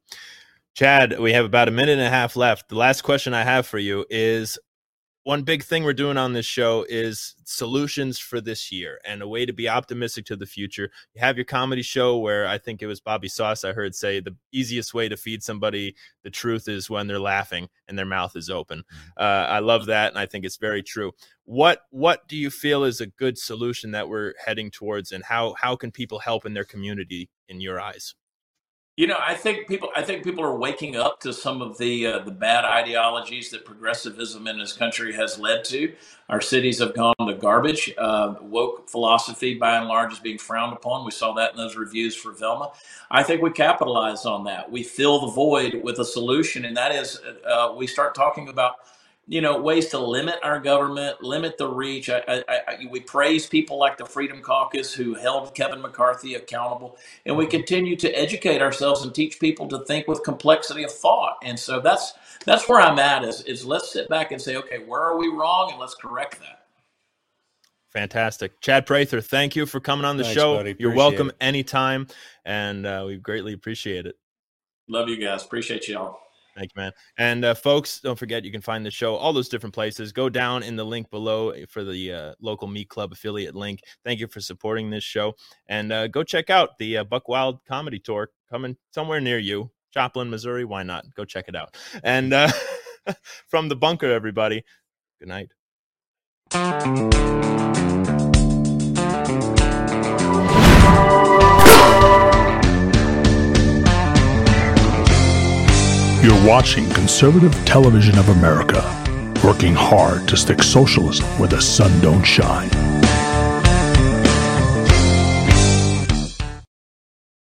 [0.75, 2.69] Chad, we have about a minute and a half left.
[2.69, 4.59] The last question I have for you is
[5.25, 9.29] one big thing we're doing on this show is solutions for this year and a
[9.29, 10.91] way to be optimistic to the future.
[11.15, 14.21] You have your comedy show where I think it was Bobby Sauce I heard say
[14.21, 18.37] the easiest way to feed somebody the truth is when they're laughing and their mouth
[18.37, 18.81] is open.
[18.81, 19.09] Mm-hmm.
[19.17, 21.13] Uh, I love that and I think it's very true.
[21.45, 25.55] What what do you feel is a good solution that we're heading towards and how
[25.59, 28.15] how can people help in their community in your eyes?
[28.97, 29.89] You know, I think people.
[29.97, 33.65] I think people are waking up to some of the uh, the bad ideologies that
[33.65, 35.93] progressivism in this country has led to.
[36.29, 37.93] Our cities have gone to garbage.
[37.99, 41.05] Uh, woke philosophy, by and large, is being frowned upon.
[41.05, 42.71] We saw that in those reviews for Velma.
[43.11, 44.71] I think we capitalize on that.
[44.71, 47.21] We fill the void with a solution, and that is
[47.51, 48.77] uh, we start talking about
[49.27, 52.11] you know ways to limit our government, limit the reach.
[52.11, 56.99] I, I, I, we praise people like the Freedom Caucus who held Kevin McCarthy accountable,
[57.27, 61.39] and we continue to educate ourselves and teach people to think with complexity of thought.
[61.43, 62.15] And so that's
[62.45, 63.25] that's where I'm at.
[63.25, 66.39] Is is let's sit back and say, okay, where are we wrong, and let's correct
[66.41, 66.67] that.
[67.93, 68.61] Fantastic.
[68.61, 70.57] Chad Prather, thank you for coming on the Thanks, show.
[70.57, 70.75] buddy.
[70.79, 71.37] You're welcome it.
[71.41, 72.09] anytime,
[72.45, 74.17] and uh, we greatly appreciate it.
[74.89, 75.45] Love you guys.
[75.45, 76.19] Appreciate y'all.
[76.57, 76.93] Thank you, man.
[77.19, 80.13] And uh, folks, don't forget you can find the show all those different places.
[80.13, 83.81] Go down in the link below for the uh, local Meat Club affiliate link.
[84.05, 85.35] Thank you for supporting this show,
[85.67, 89.71] and uh, go check out the uh, Buck Wild Comedy Tour coming somewhere near you,
[89.93, 90.65] Joplin, Missouri.
[90.65, 91.05] Why not?
[91.15, 91.77] Go check it out.
[92.05, 92.51] And uh,
[93.49, 94.65] from the bunker, everybody.
[95.19, 95.51] Good night.
[106.25, 108.81] You're watching Conservative Television of America,
[109.45, 112.71] working hard to stick socialism where the sun don't shine.